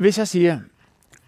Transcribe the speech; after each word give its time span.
Hvis 0.00 0.18
jeg 0.18 0.28
siger, 0.28 0.60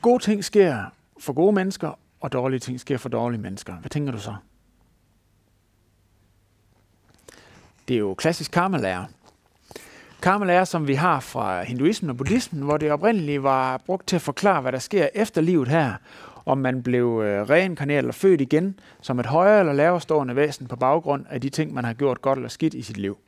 gode 0.02 0.22
ting 0.22 0.44
sker 0.44 0.84
for 1.20 1.32
gode 1.32 1.52
mennesker, 1.52 1.98
og 2.20 2.32
dårlige 2.32 2.60
ting 2.60 2.80
sker 2.80 2.96
for 2.96 3.08
dårlige 3.08 3.40
mennesker, 3.40 3.74
hvad 3.74 3.90
tænker 3.90 4.12
du 4.12 4.18
så? 4.18 4.34
Det 7.88 7.94
er 7.94 7.98
jo 7.98 8.14
klassisk 8.14 8.50
karmalærer. 8.50 8.94
Karmalærer, 8.94 9.08
Karma-lærer, 10.22 10.64
som 10.64 10.88
vi 10.88 10.94
har 10.94 11.20
fra 11.20 11.62
hinduismen 11.62 12.10
og 12.10 12.16
buddhismen, 12.16 12.62
hvor 12.62 12.76
det 12.76 12.92
oprindeligt 12.92 13.42
var 13.42 13.78
brugt 13.78 14.08
til 14.08 14.16
at 14.16 14.22
forklare, 14.22 14.60
hvad 14.60 14.72
der 14.72 14.78
sker 14.78 15.08
efter 15.14 15.40
livet 15.40 15.68
her, 15.68 15.94
om 16.46 16.58
man 16.58 16.82
blev 16.82 17.22
øh, 17.24 17.50
reinkarneret 17.50 17.98
eller 17.98 18.12
født 18.12 18.40
igen 18.40 18.80
som 19.00 19.20
et 19.20 19.26
højere 19.26 19.60
eller 19.60 19.72
lavere 19.72 20.00
stående 20.00 20.36
væsen 20.36 20.66
på 20.66 20.76
baggrund 20.76 21.26
af 21.30 21.40
de 21.40 21.48
ting, 21.48 21.74
man 21.74 21.84
har 21.84 21.92
gjort 21.92 22.22
godt 22.22 22.38
eller 22.38 22.48
skidt 22.48 22.74
i 22.74 22.82
sit 22.82 22.96
liv. 22.96 23.18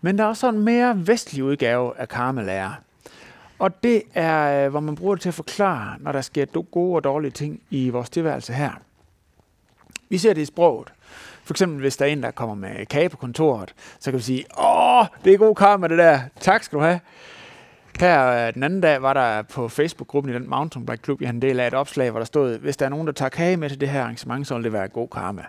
Men 0.00 0.18
der 0.18 0.24
er 0.24 0.28
også 0.28 0.48
en 0.48 0.60
mere 0.60 1.06
vestlig 1.06 1.44
udgave 1.44 1.98
af 1.98 2.08
karmalærer, 2.08 2.72
og 3.60 3.82
det 3.82 4.02
er, 4.14 4.64
øh, 4.64 4.70
hvor 4.70 4.80
man 4.80 4.94
bruger 4.94 5.14
det 5.14 5.22
til 5.22 5.28
at 5.28 5.34
forklare, 5.34 5.96
når 5.98 6.12
der 6.12 6.20
sker 6.20 6.62
gode 6.62 6.96
og 6.96 7.04
dårlige 7.04 7.30
ting 7.30 7.62
i 7.70 7.90
vores 7.90 8.10
tilværelse 8.10 8.52
her. 8.52 8.70
Vi 10.08 10.18
ser 10.18 10.32
det 10.32 10.40
i 10.40 10.44
sproget. 10.44 10.92
For 11.44 11.54
eksempel, 11.54 11.80
hvis 11.80 11.96
der 11.96 12.04
er 12.04 12.08
en, 12.08 12.22
der 12.22 12.30
kommer 12.30 12.54
med 12.54 12.86
kage 12.86 13.08
på 13.08 13.16
kontoret, 13.16 13.74
så 13.98 14.10
kan 14.10 14.18
vi 14.18 14.22
sige, 14.22 14.44
åh, 14.58 15.06
det 15.24 15.34
er 15.34 15.38
god 15.38 15.54
karma 15.54 15.88
det 15.88 15.98
der, 15.98 16.20
tak 16.40 16.62
skal 16.62 16.78
du 16.78 16.84
have. 16.84 17.00
Her 18.00 18.46
øh, 18.46 18.54
den 18.54 18.62
anden 18.62 18.80
dag 18.80 19.02
var 19.02 19.12
der 19.12 19.42
på 19.42 19.68
Facebook-gruppen 19.68 20.32
i 20.32 20.34
den 20.34 20.50
mountainbike 20.50 21.02
klub, 21.02 21.20
jeg 21.20 21.28
har 21.28 21.34
en 21.34 21.42
del 21.42 21.60
af 21.60 21.66
et 21.66 21.74
opslag, 21.74 22.10
hvor 22.10 22.20
der 22.20 22.24
stod, 22.24 22.58
hvis 22.58 22.76
der 22.76 22.84
er 22.84 22.90
nogen, 22.90 23.06
der 23.06 23.12
tager 23.12 23.28
kage 23.28 23.56
med 23.56 23.68
til 23.68 23.80
det 23.80 23.88
her 23.88 24.02
arrangement, 24.02 24.46
så 24.46 24.54
vil 24.54 24.64
det 24.64 24.72
være 24.72 24.88
god 24.88 25.08
karma. 25.08 25.44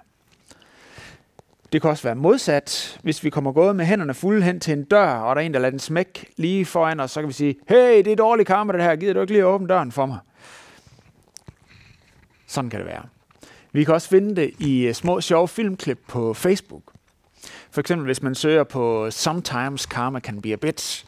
Det 1.72 1.82
kan 1.82 1.90
også 1.90 2.04
være 2.04 2.16
modsat. 2.16 3.00
Hvis 3.04 3.24
vi 3.24 3.30
kommer 3.30 3.52
gået 3.52 3.76
med 3.76 3.86
hænderne 3.86 4.14
fulde 4.14 4.42
hen 4.42 4.60
til 4.60 4.74
en 4.74 4.84
dør, 4.84 5.08
og 5.08 5.36
der 5.36 5.42
er 5.42 5.46
en, 5.46 5.54
der 5.54 5.60
lader 5.60 5.70
den 5.70 5.80
smæk 5.80 6.30
lige 6.38 6.66
foran 6.66 7.00
os, 7.00 7.12
så 7.12 7.20
kan 7.20 7.28
vi 7.28 7.34
sige, 7.34 7.56
hey, 7.70 7.98
det 7.98 8.08
er 8.08 8.16
dårlig 8.16 8.46
karma 8.46 8.74
det 8.74 8.84
her, 8.84 8.96
gider 8.96 9.14
du 9.14 9.22
ikke 9.22 9.34
lige 9.34 9.46
åbne 9.46 9.68
døren 9.68 9.92
for 9.92 10.06
mig? 10.06 10.18
Sådan 12.48 12.70
kan 12.70 12.80
det 12.80 12.88
være. 12.88 13.04
Vi 13.72 13.84
kan 13.84 13.94
også 13.94 14.10
finde 14.10 14.36
det 14.36 14.52
i 14.60 14.88
øh, 14.88 14.94
små 14.94 15.22
sjove 15.22 15.48
filmklip 15.48 16.00
på 16.08 16.34
Facebook. 16.34 16.84
For 17.72 17.82
eksempel 17.82 18.06
hvis 18.06 18.22
man 18.22 18.36
søger 18.36 18.64
på 18.64 19.12
Sometimes 19.12 19.86
Karma 19.86 20.20
Can 20.20 20.42
Be 20.42 20.54
A 20.54 20.56
Bitch, 20.56 21.06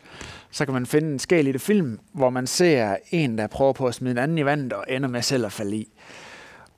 så 0.51 0.65
kan 0.65 0.73
man 0.73 0.85
finde 0.85 1.11
en 1.11 1.19
skæl 1.19 1.47
i 1.47 1.51
det 1.51 1.61
film, 1.61 1.99
hvor 2.13 2.29
man 2.29 2.47
ser 2.47 2.95
en, 3.11 3.37
der 3.37 3.47
prøver 3.47 3.73
på 3.73 3.87
at 3.87 3.95
smide 3.95 4.11
en 4.11 4.17
anden 4.17 4.37
i 4.37 4.45
vandet 4.45 4.73
og 4.73 4.85
ender 4.89 5.09
med 5.09 5.21
selv 5.21 5.45
at 5.45 5.51
falde 5.51 5.75
i. 5.75 5.87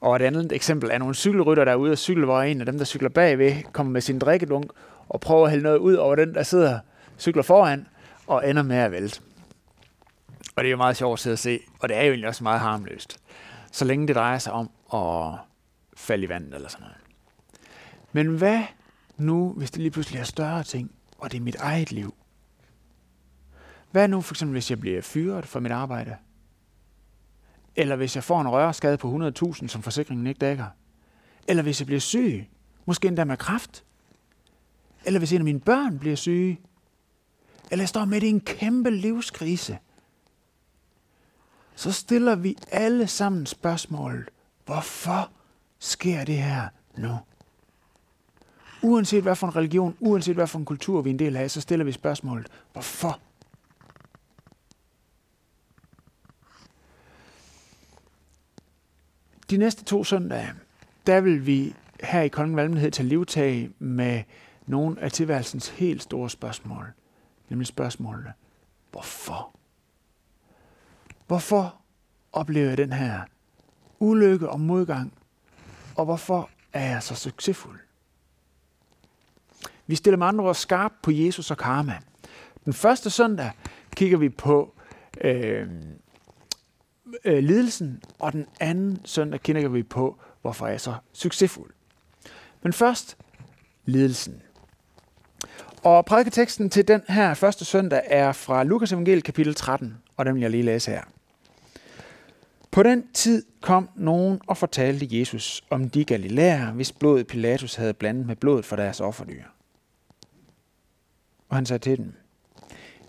Og 0.06 0.16
et 0.16 0.22
andet 0.22 0.52
eksempel 0.52 0.90
er 0.92 0.98
nogle 0.98 1.16
cykelrytter, 1.16 1.66
der 1.66 1.72
er 1.72 1.76
ude 1.76 1.92
og 1.92 1.98
cykle, 1.98 2.26
hvor 2.26 2.42
en 2.42 2.60
af 2.60 2.66
dem, 2.66 2.78
der 2.78 2.86
cykler 2.86 3.10
bagved, 3.10 3.64
kommer 3.72 3.92
med 3.92 4.02
sin 4.02 4.20
drikkedunk 4.20 4.72
og 5.10 5.20
prøver 5.20 5.46
at 5.46 5.52
hælde 5.52 5.64
noget 5.64 5.78
ud 5.78 5.94
over 5.94 6.16
den, 6.16 6.34
der 6.34 6.44
sidder 6.44 6.80
cykler 7.20 7.44
foran, 7.44 7.88
og 8.28 8.50
ender 8.50 8.64
med 8.64 8.76
at 8.76 8.92
vælte. 8.92 9.22
Og 10.56 10.64
det 10.64 10.66
er 10.66 10.72
jo 10.72 10.78
meget 10.78 10.98
sjovt 10.98 11.14
at 11.14 11.20
sidde 11.20 11.34
og 11.34 11.40
se, 11.40 11.60
og 11.80 11.90
det 11.90 11.98
er 11.98 12.02
jo 12.02 12.10
egentlig 12.10 12.28
også 12.28 12.44
meget 12.44 12.60
harmløst. 12.60 13.20
Så 13.72 13.86
længe 13.86 14.08
det 14.08 14.16
drejer 14.16 14.38
sig 14.38 14.54
om 14.54 14.70
at 14.94 15.40
falde 15.98 16.24
i 16.24 16.30
vandet 16.30 16.56
eller 16.56 16.70
sådan 16.70 16.84
noget. 16.84 16.98
Men 18.12 18.38
hvad 18.38 18.64
nu, 19.18 19.54
hvis 19.58 19.72
det 19.72 19.82
lige 19.82 19.92
pludselig 19.92 20.20
er 20.20 20.24
større 20.24 20.64
ting, 20.64 20.92
og 21.18 21.32
det 21.32 21.38
er 21.38 21.42
mit 21.42 21.56
eget 21.56 21.92
liv? 21.92 22.14
Hvad 23.92 24.08
nu 24.08 24.22
for 24.22 24.34
eksempel, 24.34 24.54
hvis 24.54 24.70
jeg 24.70 24.80
bliver 24.80 25.02
fyret 25.02 25.46
fra 25.46 25.60
mit 25.60 25.72
arbejde? 25.72 26.16
Eller 27.76 27.96
hvis 27.96 28.16
jeg 28.16 28.24
får 28.24 28.42
en 28.42 28.50
rørskade 28.50 28.98
på 28.98 29.32
100.000, 29.44 29.68
som 29.68 29.82
forsikringen 29.82 30.28
ikke 30.28 30.40
dækker? 30.40 30.66
Eller 31.48 31.64
hvis 31.64 31.82
jeg 31.82 31.86
bliver 31.86 32.00
syg? 32.00 32.48
Måske 32.86 33.08
endda 33.08 33.24
med 33.24 33.38
kraft? 33.38 33.84
Eller 35.06 35.20
hvis 35.20 35.32
en 35.32 35.38
af 35.38 35.44
mine 35.44 35.60
børn 35.60 36.00
bliver 36.00 36.16
syge? 36.16 36.60
Eller 37.72 37.82
jeg 37.82 37.90
står 37.90 38.06
midt 38.06 38.24
i 38.24 38.28
en 38.28 38.42
kæmpe 38.42 38.92
livskrise? 38.92 39.78
Så 41.76 41.92
stiller 41.92 42.36
vi 42.36 42.58
alle 42.72 43.08
sammen 43.08 43.46
spørgsmålet, 43.46 44.30
hvorfor 44.66 45.30
sker 45.80 46.24
det 46.24 46.38
her 46.38 46.68
nu? 46.98 47.18
Uanset 48.82 49.24
hvad 49.24 49.36
for 49.36 49.48
en 49.48 49.56
religion, 49.56 49.98
uanset 50.00 50.36
hvad 50.36 50.48
for 50.48 50.60
en 50.60 50.66
kultur 50.66 51.02
vi 51.02 51.10
er 51.10 51.14
en 51.14 51.20
del 51.20 51.36
af, 51.36 51.52
så 51.52 51.62
stiller 51.62 51.86
vi 51.86 51.92
spørgsmålet, 51.92 52.48
hvorfor 52.74 53.20
De 59.50 59.58
næste 59.58 59.84
to 59.84 60.04
søndage, 60.04 60.54
der 61.08 61.22
vil 61.22 61.46
vi 61.46 61.76
her 62.04 62.22
i 62.22 62.28
Kongen 62.28 62.56
Valmenhed 62.56 62.92
tage 62.92 63.10
livtag 63.10 63.70
med 63.80 64.24
nogle 64.66 65.02
af 65.02 65.12
tilværelsens 65.12 65.70
helt 65.70 66.02
store 66.02 66.30
spørgsmål. 66.30 66.86
Nemlig 67.50 67.68
spørgsmålene, 67.68 68.34
hvorfor? 68.92 69.56
Hvorfor 71.28 71.76
oplever 72.32 72.68
jeg 72.68 72.78
den 72.78 72.94
her 72.94 73.22
ulykke 74.00 74.50
og 74.50 74.60
modgang? 74.60 75.14
Og 75.96 76.06
hvorfor 76.06 76.50
er 76.74 76.90
jeg 76.90 77.04
så 77.04 77.16
succesfuld? 77.16 77.80
Vi 79.88 79.96
stiller 79.96 80.18
med 80.18 80.28
andre 80.28 80.44
ord 80.44 80.56
skarp 80.56 80.92
på 81.04 81.12
Jesus 81.12 81.52
og 81.52 81.58
karma. 81.58 82.00
Den 82.66 82.74
første 82.74 83.10
søndag 83.10 83.52
kigger 83.96 84.18
vi 84.18 84.30
på 84.30 84.76
øh, 85.22 85.68
øh, 87.26 87.44
lidelsen, 87.44 88.04
og 88.20 88.34
den 88.34 88.46
anden 88.60 89.00
søndag 89.06 89.42
kigger 89.42 89.70
vi 89.70 89.84
på, 89.84 90.18
hvorfor 90.42 90.68
jeg 90.68 90.74
er 90.74 90.78
så 90.78 90.96
succesfuld. 91.14 91.72
Men 92.64 92.74
først 92.74 93.18
lidelsen. 93.86 94.42
Og 95.84 96.06
prædiketeksten 96.06 96.70
til 96.70 96.88
den 96.88 97.02
her 97.08 97.34
første 97.34 97.66
søndag 97.66 98.02
er 98.06 98.32
fra 98.32 98.64
Lukas 98.64 98.92
evangeliet 98.92 99.24
kapitel 99.24 99.56
13, 99.56 99.98
og 100.18 100.26
den 100.26 100.36
vil 100.36 100.42
jeg 100.42 100.52
lige 100.52 100.64
læse 100.64 100.92
her. 100.92 101.02
På 102.72 102.84
den 102.84 103.04
tid 103.14 103.44
kom 103.62 103.90
nogen 103.96 104.42
og 104.48 104.58
fortalte 104.58 105.20
Jesus 105.20 105.64
om 105.70 105.90
de 105.90 106.06
galilæer, 106.06 106.72
hvis 106.72 106.92
blodet 106.92 107.28
Pilatus 107.28 107.76
havde 107.76 107.94
blandet 107.94 108.26
med 108.26 108.36
blodet 108.36 108.66
for 108.66 108.76
deres 108.76 109.00
offerdyr. 109.00 109.44
Og 111.50 111.56
han 111.58 111.66
sagde 111.66 111.84
til 111.84 111.98
dem, 111.98 112.14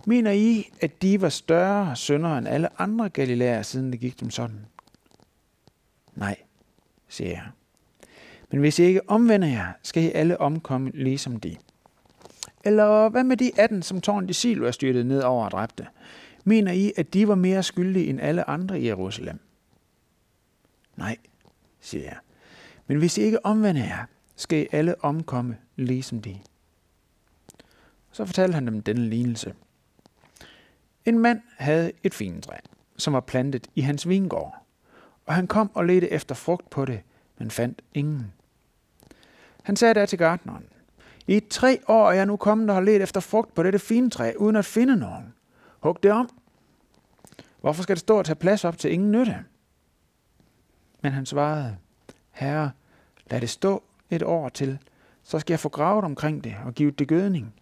Mener 0.09 0.31
I, 0.31 0.71
at 0.81 1.03
de 1.03 1.21
var 1.21 1.28
større 1.28 1.97
sønder 1.97 2.39
end 2.39 2.49
alle 2.49 2.81
andre 2.81 3.09
galilæer, 3.09 3.62
siden 3.62 3.93
det 3.93 4.00
gik 4.00 4.21
dem 4.21 4.31
sådan? 4.31 4.67
Nej, 6.15 6.37
siger 7.09 7.31
jeg. 7.31 7.47
Men 8.50 8.61
hvis 8.61 8.78
I 8.78 8.83
ikke 8.83 9.11
omvender 9.11 9.49
jer, 9.49 9.72
skal 9.83 10.03
I 10.03 10.11
alle 10.11 10.41
omkomme 10.41 10.91
ligesom 10.94 11.41
de. 11.41 11.56
Eller 12.65 13.09
hvad 13.09 13.25
med 13.25 13.37
de 13.37 13.50
18, 13.59 13.83
som 13.83 14.00
tårn 14.00 14.28
de 14.28 14.34
Silo 14.34 14.67
er 14.67 14.71
styrtet 14.71 15.06
ned 15.06 15.22
over 15.22 15.44
og 15.44 15.50
dræbte? 15.50 15.87
Mener 16.44 16.73
I, 16.73 16.93
at 16.97 17.15
de 17.15 17.28
var 17.28 17.34
mere 17.34 17.62
skyldige 17.62 18.06
end 18.06 18.21
alle 18.21 18.50
andre 18.50 18.81
i 18.81 18.87
Jerusalem? 18.87 19.38
Nej, 20.97 21.17
siger 21.81 22.05
jeg. 22.05 22.17
Men 22.87 22.99
hvis 22.99 23.19
I 23.19 23.23
ikke 23.23 23.47
omvender 23.47 23.84
jer, 23.84 24.05
skal 24.37 24.62
I 24.62 24.67
alle 24.73 25.05
omkomme 25.05 25.56
ligesom 25.77 26.23
de. 26.23 26.38
Så 28.12 28.25
fortalte 28.25 28.55
han 28.55 28.67
dem 28.67 28.83
denne 28.83 29.09
lignelse. 29.09 29.55
En 31.06 31.19
mand 31.19 31.41
havde 31.59 31.93
et 32.03 32.15
fintræ, 32.15 32.56
som 32.97 33.12
var 33.12 33.21
plantet 33.21 33.67
i 33.75 33.81
hans 33.81 34.09
vingård, 34.09 34.55
og 35.27 35.34
han 35.34 35.47
kom 35.47 35.71
og 35.75 35.87
ledte 35.87 36.12
efter 36.12 36.34
frugt 36.34 36.71
på 36.71 36.84
det, 36.84 37.00
men 37.39 37.50
fandt 37.50 37.83
ingen. 37.94 38.33
Han 39.62 39.77
sagde 39.77 39.94
da 39.94 40.06
til 40.06 40.19
gartneren, 40.19 40.65
i 41.27 41.41
tre 41.50 41.78
år 41.89 42.11
er 42.11 42.12
jeg 42.12 42.27
nu 42.27 42.37
kommet 42.37 42.71
og 42.71 42.77
har 42.77 42.83
let 42.83 43.03
efter 43.03 43.21
frugt 43.21 43.55
på 43.55 43.62
dette 43.62 43.78
fintræ, 43.78 44.33
uden 44.37 44.56
at 44.56 44.65
finde 44.65 44.97
nogen. 44.97 45.34
Hug 45.81 46.03
det 46.03 46.12
om. 46.12 46.31
Hvorfor 47.61 47.83
skal 47.83 47.97
det 47.97 48.00
stå 48.00 48.19
og 48.19 48.25
tage 48.25 48.37
plads 48.37 48.65
op 48.65 48.78
til 48.78 48.93
ingen 48.93 49.12
nytte? 49.12 49.44
Men 51.03 51.12
han 51.12 51.27
svarede, 51.27 51.77
Herre, 52.31 52.71
lad 53.31 53.41
det 53.41 53.50
stå 53.50 53.83
et 54.11 54.23
år 54.23 54.49
til, 54.49 54.78
så 55.23 55.38
skal 55.38 55.53
jeg 55.53 55.61
få 55.61 55.69
gravet 55.69 56.05
omkring 56.05 56.44
det 56.44 56.56
og 56.65 56.75
give 56.75 56.91
det 56.91 57.09
gødning. 57.09 57.55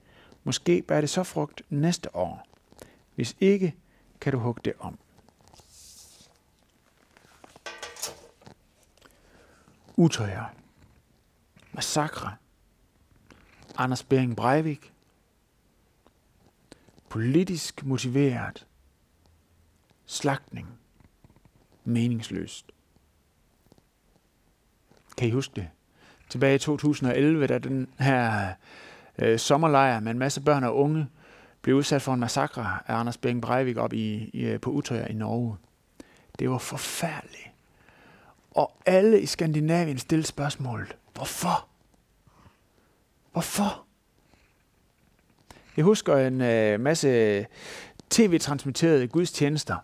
Måske 0.45 0.83
bærer 0.83 1.01
det 1.01 1.11
så 1.11 1.23
frugt 1.23 1.63
næste 1.71 2.17
år. 2.17 2.47
Hvis 3.15 3.37
ikke, 3.41 3.75
kan 4.21 4.33
du 4.33 4.39
hugge 4.39 4.61
det 4.65 4.73
om. 4.79 4.99
Utøjer. 9.97 10.45
Massakre. 11.73 12.37
Anders 13.77 14.03
Bering 14.03 14.37
Breivik. 14.37 14.93
Politisk 17.09 17.85
motiveret. 17.85 18.67
Slagtning. 20.07 20.69
Meningsløst. 21.85 22.73
Kan 25.17 25.29
I 25.29 25.31
huske 25.31 25.53
det? 25.57 25.71
Tilbage 26.29 26.55
i 26.55 26.59
2011, 26.59 27.47
da 27.47 27.59
den 27.59 27.89
her 27.99 28.55
øh, 29.19 29.39
sommerlejr 29.39 30.01
med 30.01 30.11
en 30.11 30.19
masse 30.19 30.41
børn 30.41 30.65
og 30.65 30.77
unge 30.77 31.09
blev 31.65 31.77
udsat 31.77 32.03
for 32.03 32.15
en 32.15 32.21
massakre 32.21 32.79
af 32.87 32.95
Anders 32.95 33.17
Bering 33.17 33.43
Breivik 33.43 33.77
op 33.77 33.93
i, 33.93 34.31
i, 34.33 34.45
øh, 34.45 34.61
på 34.61 34.71
Utøya 34.71 35.07
i 35.07 35.13
Norge. 35.13 35.57
Det 36.39 36.51
var 36.51 36.59
forfærdeligt. 36.59 37.51
Og 38.51 38.73
alle 38.87 39.21
i 39.21 39.27
Skandinavien 39.27 39.99
stillede 39.99 40.27
spørgsmålet, 40.27 40.97
hvorfor? 41.15 41.67
Hvorfor? 43.33 43.85
Jeg 45.77 45.85
husker 45.85 46.17
en 46.17 46.41
øh, 46.41 46.81
masse 46.81 47.47
tv-transmitterede 48.11 49.09
gudstjenester, 49.09 49.77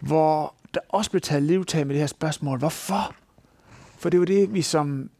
hvor 0.00 0.54
der 0.74 0.80
også 0.88 1.10
blev 1.10 1.20
taget 1.20 1.42
livtag 1.42 1.86
med 1.86 1.94
det 1.94 2.00
her 2.00 2.06
spørgsmål, 2.06 2.58
hvorfor? 2.58 3.14
For 3.98 4.10
det 4.10 4.20
var 4.20 4.26
det, 4.26 4.54
vi 4.54 4.62
som, 4.62 5.10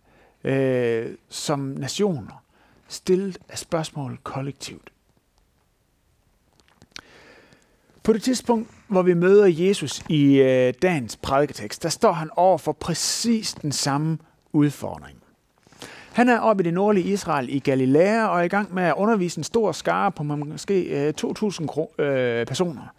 øh, 0.44 1.14
som 1.28 1.58
nationer 1.58 2.44
stillede 2.88 3.38
af 3.48 3.58
spørgsmål 3.58 4.18
kollektivt. 4.22 4.93
På 8.04 8.12
det 8.12 8.22
tidspunkt, 8.22 8.70
hvor 8.88 9.02
vi 9.02 9.14
møder 9.14 9.46
Jesus 9.46 10.02
i 10.08 10.40
øh, 10.40 10.74
dagens 10.82 11.16
prædiketekst, 11.16 11.82
der 11.82 11.88
står 11.88 12.12
han 12.12 12.30
over 12.36 12.58
for 12.58 12.72
præcis 12.72 13.54
den 13.54 13.72
samme 13.72 14.18
udfordring. 14.52 15.18
Han 16.12 16.28
er 16.28 16.38
oppe 16.38 16.62
i 16.62 16.64
det 16.64 16.74
nordlige 16.74 17.12
Israel 17.12 17.54
i 17.54 17.58
Galilea 17.58 18.26
og 18.26 18.38
er 18.38 18.42
i 18.42 18.48
gang 18.48 18.74
med 18.74 18.82
at 18.82 18.94
undervise 18.96 19.38
en 19.38 19.44
stor 19.44 19.72
skare 19.72 20.12
på 20.12 20.22
måske 20.22 20.82
øh, 20.82 21.14
2.000 21.20 22.02
øh, 22.02 22.46
personer. 22.46 22.94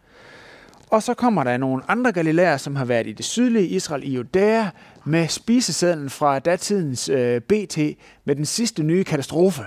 Og 0.90 1.04
så 1.04 1.14
kommer 1.14 1.44
der 1.44 1.58
nogle 1.58 1.84
andre 1.88 2.12
galilæer, 2.12 2.58
som 2.58 2.76
har 2.76 2.86
været 2.86 3.08
i 3.08 3.14
det 3.14 3.26
sydlige 3.26 3.68
Israel 3.68 4.04
i 4.04 4.16
Judæa 4.16 4.70
med 5.04 5.28
spisesedlen 5.28 6.10
fra 6.10 6.40
datidens 6.40 7.10
øh, 7.10 7.42
BT 7.42 7.78
med 8.26 8.36
den 8.36 8.46
sidste 8.46 8.84
nye 8.84 9.04
katastrofe. 9.04 9.64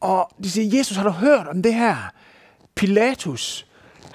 Og 0.00 0.30
de 0.42 0.50
siger, 0.50 0.78
Jesus, 0.78 0.96
har 0.96 1.04
du 1.04 1.10
hørt 1.10 1.46
om 1.46 1.62
det 1.62 1.74
her? 1.74 1.96
Pilatus 2.74 3.66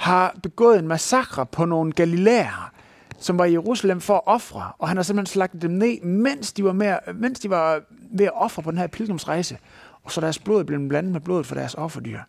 har 0.02 0.36
begået 0.44 0.80
en 0.80 0.88
massakre 0.88 1.46
på 1.46 1.66
nogle 1.66 1.92
galilæer, 1.92 2.72
som 3.20 3.38
var 3.38 3.46
i 3.46 3.52
Jerusalem 3.52 4.02
for 4.02 4.16
at 4.16 4.22
ofre, 4.26 4.72
og 4.78 4.88
han 4.88 4.98
har 4.98 5.04
simpelthen 5.04 5.34
slagtet 5.34 5.62
dem 5.62 5.72
ned, 5.72 6.02
mens 6.02 6.54
de 6.54 6.64
var, 6.64 6.74
med, 6.74 6.98
mens 7.16 7.40
de 7.40 7.50
var 7.50 7.82
ved 8.12 8.26
at 8.26 8.32
ofre 8.36 8.64
på 8.64 8.72
den 8.72 8.78
her 8.78 8.88
pilgrimsrejse, 8.88 9.58
og 10.04 10.12
så 10.12 10.22
deres 10.22 10.40
blod 10.40 10.64
blev 10.64 10.88
blandet 10.90 11.12
med 11.12 11.22
blodet 11.22 11.46
for 11.46 11.56
deres 11.56 11.76
offerdyr. 11.76 12.20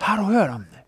Har 0.00 0.16
du 0.16 0.22
hørt 0.22 0.50
om 0.50 0.64
det? 0.70 0.78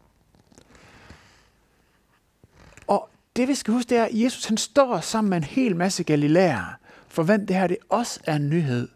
Og 2.87 3.09
det 3.37 3.49
vi 3.49 3.55
skal 3.55 3.75
huske, 3.75 3.91
det 3.91 3.99
er, 3.99 4.05
at 4.05 4.11
Jesus 4.13 4.45
han 4.45 4.57
står 4.57 5.01
sammen 5.01 5.31
med 5.31 5.39
en 5.39 5.45
hel 5.45 5.77
masse 5.77 6.05
galilæer, 6.05 6.79
for 7.09 7.23
hvem 7.23 7.47
det 7.47 7.57
her 7.57 7.67
det 7.67 7.79
også 7.89 8.21
er 8.25 8.37
en 8.37 8.49
nyhed. 8.51 8.89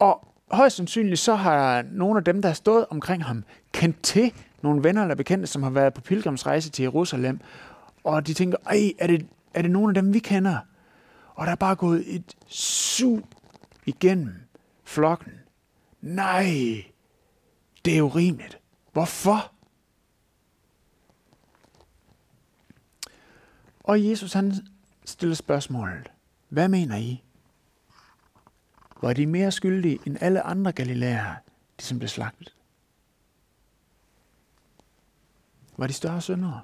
Og 0.00 0.28
højst 0.50 0.76
sandsynligt 0.76 1.20
så 1.20 1.34
har 1.34 1.84
nogle 1.92 2.18
af 2.18 2.24
dem, 2.24 2.42
der 2.42 2.48
har 2.48 2.54
stået 2.54 2.86
omkring 2.90 3.24
ham, 3.24 3.44
kendt 3.72 4.02
til 4.02 4.32
nogle 4.64 4.84
venner 4.84 5.02
eller 5.02 5.14
bekendte, 5.14 5.46
som 5.46 5.62
har 5.62 5.70
været 5.70 5.94
på 5.94 6.00
pilgrimsrejse 6.00 6.70
til 6.70 6.82
Jerusalem, 6.82 7.40
og 8.04 8.26
de 8.26 8.34
tænker, 8.34 8.58
ej, 8.66 8.92
er 8.98 9.06
det, 9.06 9.26
er 9.54 9.62
det 9.62 9.70
nogen 9.70 9.96
af 9.96 10.02
dem, 10.02 10.14
vi 10.14 10.18
kender? 10.18 10.58
Og 11.34 11.46
der 11.46 11.52
er 11.52 11.56
bare 11.56 11.76
gået 11.76 12.04
et 12.06 12.36
sug 12.46 13.20
igennem 13.86 14.34
flokken. 14.84 15.32
Nej, 16.00 16.44
det 17.84 17.98
er 17.98 18.02
urimeligt. 18.02 18.58
Hvorfor? 18.92 19.52
Og 23.80 24.04
Jesus 24.04 24.32
han 24.32 24.52
stiller 25.04 25.36
spørgsmålet, 25.36 26.10
hvad 26.48 26.68
mener 26.68 26.96
I? 26.96 27.22
Var 29.02 29.12
de 29.12 29.26
mere 29.26 29.52
skyldige 29.52 29.98
end 30.06 30.16
alle 30.20 30.42
andre 30.42 30.72
galilæer, 30.72 31.34
de 31.80 31.84
som 31.84 31.98
blev 31.98 32.08
slagtet? 32.08 32.54
Var 35.76 35.86
de 35.86 35.92
større 35.92 36.20
syndere? 36.20 36.60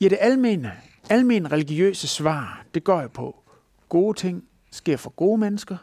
Ja, 0.00 0.08
det 0.08 0.18
almene, 0.20 0.72
almene 1.10 1.48
religiøse 1.48 2.08
svar, 2.08 2.64
det 2.74 2.84
går 2.84 3.02
jo 3.02 3.08
på, 3.08 3.42
gode 3.88 4.18
ting 4.18 4.44
sker 4.70 4.96
for 4.96 5.10
gode 5.10 5.38
mennesker, 5.38 5.76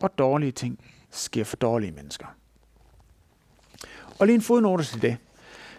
og 0.00 0.18
dårlige 0.18 0.52
ting 0.52 0.78
sker 1.10 1.44
for 1.44 1.56
dårlige 1.56 1.92
mennesker. 1.92 2.26
Og 4.18 4.26
lige 4.26 4.34
en 4.34 4.42
fodnote 4.42 4.84
til 4.84 5.02
det. 5.02 5.16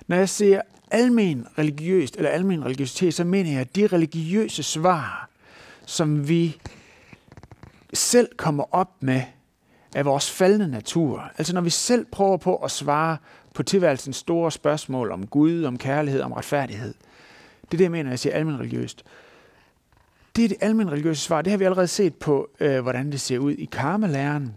Når 0.08 0.16
jeg 0.16 0.30
siger 0.30 0.62
almen 0.92 1.48
religiøst 1.58 2.16
eller 2.16 2.30
almen 2.30 2.66
religiøsitet, 2.66 3.14
så 3.14 3.24
mener 3.24 3.52
jeg, 3.52 3.62
at 3.62 3.76
de 3.76 3.88
religiøse 3.88 4.64
svar, 4.64 5.30
som 5.86 6.28
vi 6.30 6.62
selv 7.94 8.36
kommer 8.38 8.64
op 8.72 9.04
med 9.04 9.24
af 9.98 10.06
vores 10.06 10.32
faldende 10.32 10.68
natur. 10.68 11.32
Altså 11.38 11.54
når 11.54 11.62
vi 11.62 11.70
selv 11.70 12.06
prøver 12.12 12.38
på 12.38 12.56
at 12.56 12.72
svare 12.72 13.18
på 13.54 13.64
tilværelsens 13.64 14.16
store 14.16 14.52
spørgsmål 14.52 15.12
om 15.12 15.28
Gud, 15.28 15.64
om 15.64 15.78
kærlighed, 15.78 16.22
om 16.22 16.32
retfærdighed. 16.32 16.94
Det 17.62 17.74
er 17.74 17.78
det, 17.78 17.82
jeg 17.82 17.92
mener, 17.92 18.10
jeg 18.10 18.20
siger 18.20 18.36
almen 18.36 18.60
religiøst. 18.60 19.04
Det 20.36 20.44
er 20.44 20.48
det 20.48 20.58
almen 20.62 20.92
religiøse 20.92 21.22
svar. 21.22 21.42
Det 21.42 21.52
har 21.52 21.58
vi 21.58 21.64
allerede 21.64 21.88
set 21.88 22.16
på, 22.16 22.50
øh, 22.60 22.82
hvordan 22.82 23.12
det 23.12 23.22
ser 23.22 23.40
ud 23.40 23.52
i 23.52 23.66
karmelæren. 23.66 24.56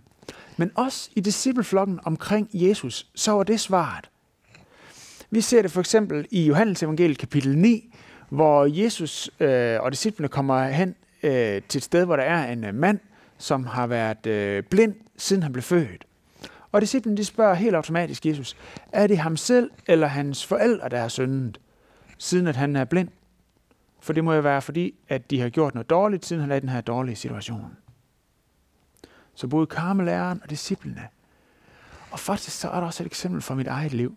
Men 0.56 0.70
også 0.74 1.10
i 1.16 1.20
discipleflokken 1.20 2.00
omkring 2.04 2.48
Jesus, 2.52 3.06
så 3.14 3.32
var 3.32 3.42
det 3.42 3.60
svaret. 3.60 4.10
Vi 5.30 5.40
ser 5.40 5.62
det 5.62 5.70
for 5.70 5.80
eksempel 5.80 6.26
i 6.30 6.44
Johannes 6.44 6.82
evangeliet 6.82 7.18
kapitel 7.18 7.58
9, 7.58 7.94
hvor 8.28 8.64
Jesus 8.82 9.30
øh, 9.40 9.80
og 9.80 9.92
disciplene 9.92 10.28
kommer 10.28 10.68
hen 10.68 10.94
øh, 11.22 11.62
til 11.68 11.78
et 11.78 11.84
sted, 11.84 12.04
hvor 12.04 12.16
der 12.16 12.22
er 12.22 12.52
en 12.52 12.64
øh, 12.64 12.74
mand, 12.74 12.98
som 13.38 13.66
har 13.66 13.86
været 13.86 14.26
øh, 14.26 14.62
blind, 14.62 14.94
siden 15.20 15.42
han 15.42 15.52
blev 15.52 15.62
født. 15.62 16.06
Og 16.72 16.80
disciplen 16.80 17.16
de 17.16 17.24
spørger 17.24 17.54
helt 17.54 17.76
automatisk 17.76 18.26
Jesus, 18.26 18.56
er 18.92 19.06
det 19.06 19.18
ham 19.18 19.36
selv 19.36 19.70
eller 19.86 20.06
hans 20.06 20.46
forældre, 20.46 20.88
der 20.88 21.00
har 21.00 21.08
syndet, 21.08 21.60
siden 22.18 22.46
at 22.46 22.56
han 22.56 22.76
er 22.76 22.84
blind? 22.84 23.08
For 24.00 24.12
det 24.12 24.24
må 24.24 24.32
jo 24.32 24.40
være 24.40 24.62
fordi, 24.62 24.94
at 25.08 25.30
de 25.30 25.40
har 25.40 25.48
gjort 25.48 25.74
noget 25.74 25.90
dårligt, 25.90 26.26
siden 26.26 26.42
han 26.42 26.50
er 26.50 26.56
i 26.56 26.60
den 26.60 26.68
her 26.68 26.80
dårlige 26.80 27.16
situation. 27.16 27.76
Så 29.34 29.46
både 29.46 29.66
karmelæreren 29.66 30.40
og 30.42 30.50
disciplene. 30.50 31.08
Og 32.10 32.18
faktisk 32.18 32.56
så 32.60 32.68
er 32.68 32.80
der 32.80 32.86
også 32.86 33.02
et 33.02 33.06
eksempel 33.06 33.42
fra 33.42 33.54
mit 33.54 33.66
eget 33.66 33.92
liv. 33.92 34.16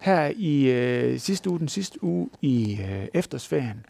Her 0.00 0.32
i 0.36 0.70
øh, 0.70 1.18
sidste 1.18 1.50
uge, 1.50 1.58
den 1.58 1.68
sidste 1.68 2.04
uge 2.04 2.30
i 2.40 2.80
øh, 2.80 3.06
efterårsferien, 3.14 3.86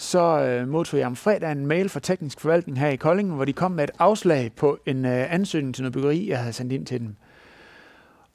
så 0.00 0.40
øh, 0.40 0.68
modtog 0.68 1.00
jeg 1.00 1.06
om 1.06 1.16
fredag 1.16 1.52
en 1.52 1.66
mail 1.66 1.88
fra 1.88 2.00
teknisk 2.00 2.40
forvaltning 2.40 2.78
her 2.78 2.88
i 2.88 2.96
Kolding, 2.96 3.34
hvor 3.34 3.44
de 3.44 3.52
kom 3.52 3.72
med 3.72 3.84
et 3.84 3.90
afslag 3.98 4.52
på 4.56 4.78
en 4.86 5.04
øh, 5.04 5.32
ansøgning 5.32 5.74
til 5.74 5.82
noget 5.82 5.92
byggeri, 5.92 6.28
jeg 6.28 6.38
havde 6.38 6.52
sendt 6.52 6.72
ind 6.72 6.86
til 6.86 7.00
dem. 7.00 7.16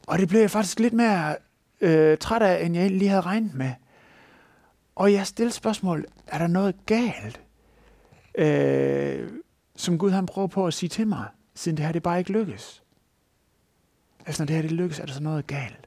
Og 0.08 0.20
det 0.20 0.30
blev 0.30 0.40
jeg 0.40 0.52
faktisk 0.52 0.80
lidt 0.80 0.94
mere 0.94 1.36
øh, 1.82 2.18
træt 2.18 2.42
af, 2.42 2.66
end 2.66 2.76
jeg 2.76 2.92
lige 2.92 3.10
havde 3.10 3.22
regnet 3.22 3.54
med. 3.54 3.72
Og 4.96 5.14
jeg 5.14 5.28
stillede 5.28 5.56
spørgsmål, 5.56 6.06
er 6.28 6.38
der 6.38 6.48
noget 6.48 6.76
galt, 6.86 7.42
øh, 8.38 9.30
som 9.76 9.98
Gud 9.98 10.12
han 10.12 10.26
prøver 10.26 10.48
på 10.48 10.68
at 10.68 10.74
sige 10.74 10.90
til 10.90 11.08
mig, 11.08 11.26
siden 11.56 11.78
det 11.78 11.86
her 11.86 11.92
det 11.92 12.04
bare 12.04 12.20
ikke 12.20 12.32
lykkes? 12.32 12.84
Altså 14.26 14.44
når 14.44 14.46
det 14.46 14.56
her 14.56 14.62
det 14.62 14.72
lykkes, 14.72 15.00
er 15.00 15.06
der 15.06 15.14
så 15.14 15.24
noget 15.24 15.48
galt? 15.48 15.85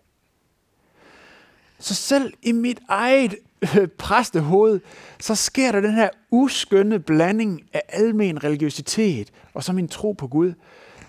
Så 1.78 1.94
selv 1.94 2.32
i 2.42 2.52
mit 2.52 2.80
eget 2.88 3.34
øh, 3.62 3.88
præstehoved, 3.88 4.80
så 5.20 5.34
sker 5.34 5.72
der 5.72 5.80
den 5.80 5.94
her 5.94 6.08
uskønne 6.30 7.00
blanding 7.00 7.62
af 7.72 7.82
almen 7.88 8.44
religiøsitet 8.44 9.32
og 9.54 9.64
så 9.64 9.72
min 9.72 9.88
tro 9.88 10.12
på 10.12 10.28
Gud, 10.28 10.52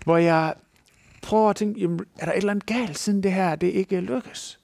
hvor 0.04 0.18
jeg 0.18 0.54
prøver 1.22 1.50
at 1.50 1.56
tænke, 1.56 1.80
jamen, 1.80 2.00
er 2.20 2.26
der 2.26 2.32
et 2.32 2.38
eller 2.38 2.52
andet 2.52 2.66
galt, 2.66 3.00
siden 3.00 3.24
det 3.24 3.34
her 3.34 3.56
det 3.56 3.68
ikke 3.68 4.02
lykkes? 4.02 4.60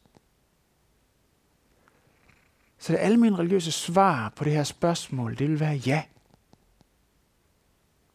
Så 2.80 2.94
det 2.94 3.00
almen 3.00 3.40
religiøse 3.40 3.72
svar 3.72 4.34
på 4.36 4.44
det 4.44 4.54
her 4.54 4.64
spørgsmål, 4.64 5.38
det 5.40 5.50
vil 5.50 5.60
være 5.60 5.74
ja. 5.74 6.04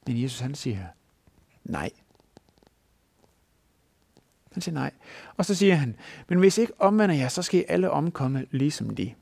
Men 0.07 0.23
Jesus 0.23 0.41
han 0.41 0.55
siger 0.55 0.87
nej. 1.65 1.91
Han 4.53 4.63
siger 4.63 4.75
nej. 4.75 4.91
Og 5.37 5.45
så 5.45 5.55
siger 5.55 5.75
han, 5.75 5.97
men 6.29 6.39
hvis 6.39 6.59
ikke 6.59 6.73
omvender 6.79 7.17
jer, 7.17 7.29
så 7.29 7.43
skal 7.43 7.61
I 7.61 7.65
alle 7.69 7.91
omkomme 7.91 8.47
ligesom 8.51 8.97
de. 8.97 9.13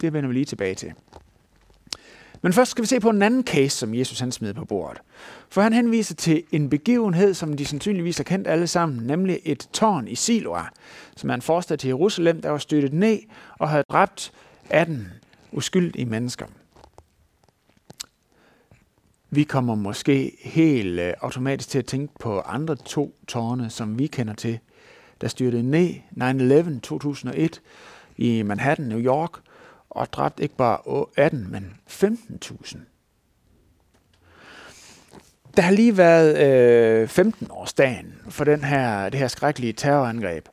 Det 0.00 0.12
vender 0.12 0.28
vi 0.28 0.34
lige 0.34 0.44
tilbage 0.44 0.74
til. 0.74 0.92
Men 2.42 2.52
først 2.52 2.70
skal 2.70 2.82
vi 2.82 2.86
se 2.86 3.00
på 3.00 3.10
en 3.10 3.22
anden 3.22 3.44
case, 3.44 3.76
som 3.76 3.94
Jesus 3.94 4.20
han 4.20 4.32
smed 4.32 4.54
på 4.54 4.64
bordet. 4.64 5.02
For 5.50 5.62
han 5.62 5.72
henviser 5.72 6.14
til 6.14 6.42
en 6.52 6.70
begivenhed, 6.70 7.34
som 7.34 7.56
de 7.56 7.64
sandsynligvis 7.64 8.16
har 8.16 8.24
kendt 8.24 8.48
alle 8.48 8.66
sammen, 8.66 9.06
nemlig 9.06 9.40
et 9.44 9.68
tårn 9.72 10.08
i 10.08 10.14
Siloa, 10.14 10.64
som 11.16 11.30
er 11.30 11.34
en 11.34 11.42
forstad 11.42 11.78
til 11.78 11.88
Jerusalem, 11.88 12.42
der 12.42 12.50
var 12.50 12.58
støttet 12.58 12.92
ned 12.92 13.18
og 13.58 13.68
havde 13.68 13.84
dræbt 13.90 14.32
18 14.70 15.08
uskyldige 15.52 16.06
mennesker. 16.06 16.46
Vi 19.30 19.44
kommer 19.44 19.74
måske 19.74 20.36
helt 20.40 21.00
øh, 21.00 21.14
automatisk 21.20 21.68
til 21.68 21.78
at 21.78 21.86
tænke 21.86 22.14
på 22.20 22.40
andre 22.40 22.76
to 22.76 23.14
tårne, 23.28 23.70
som 23.70 23.98
vi 23.98 24.06
kender 24.06 24.34
til, 24.34 24.58
der 25.20 25.28
styrtede 25.28 25.62
ned 25.62 25.94
9-11 26.76 26.80
2001 26.80 27.62
i 28.16 28.42
Manhattan, 28.42 28.86
New 28.86 29.00
York, 29.00 29.30
og 29.90 30.12
dræbte 30.12 30.42
ikke 30.42 30.56
bare 30.56 31.06
18, 31.16 31.52
men 31.52 31.74
15.000. 31.90 32.78
Der 35.56 35.62
har 35.62 35.72
lige 35.72 35.96
været 35.96 36.38
øh, 36.46 37.08
15-årsdagen 37.18 38.30
for 38.30 38.44
den 38.44 38.64
her, 38.64 39.08
det 39.08 39.20
her 39.20 39.28
skrækkelige 39.28 39.72
terrorangreb. 39.72 40.48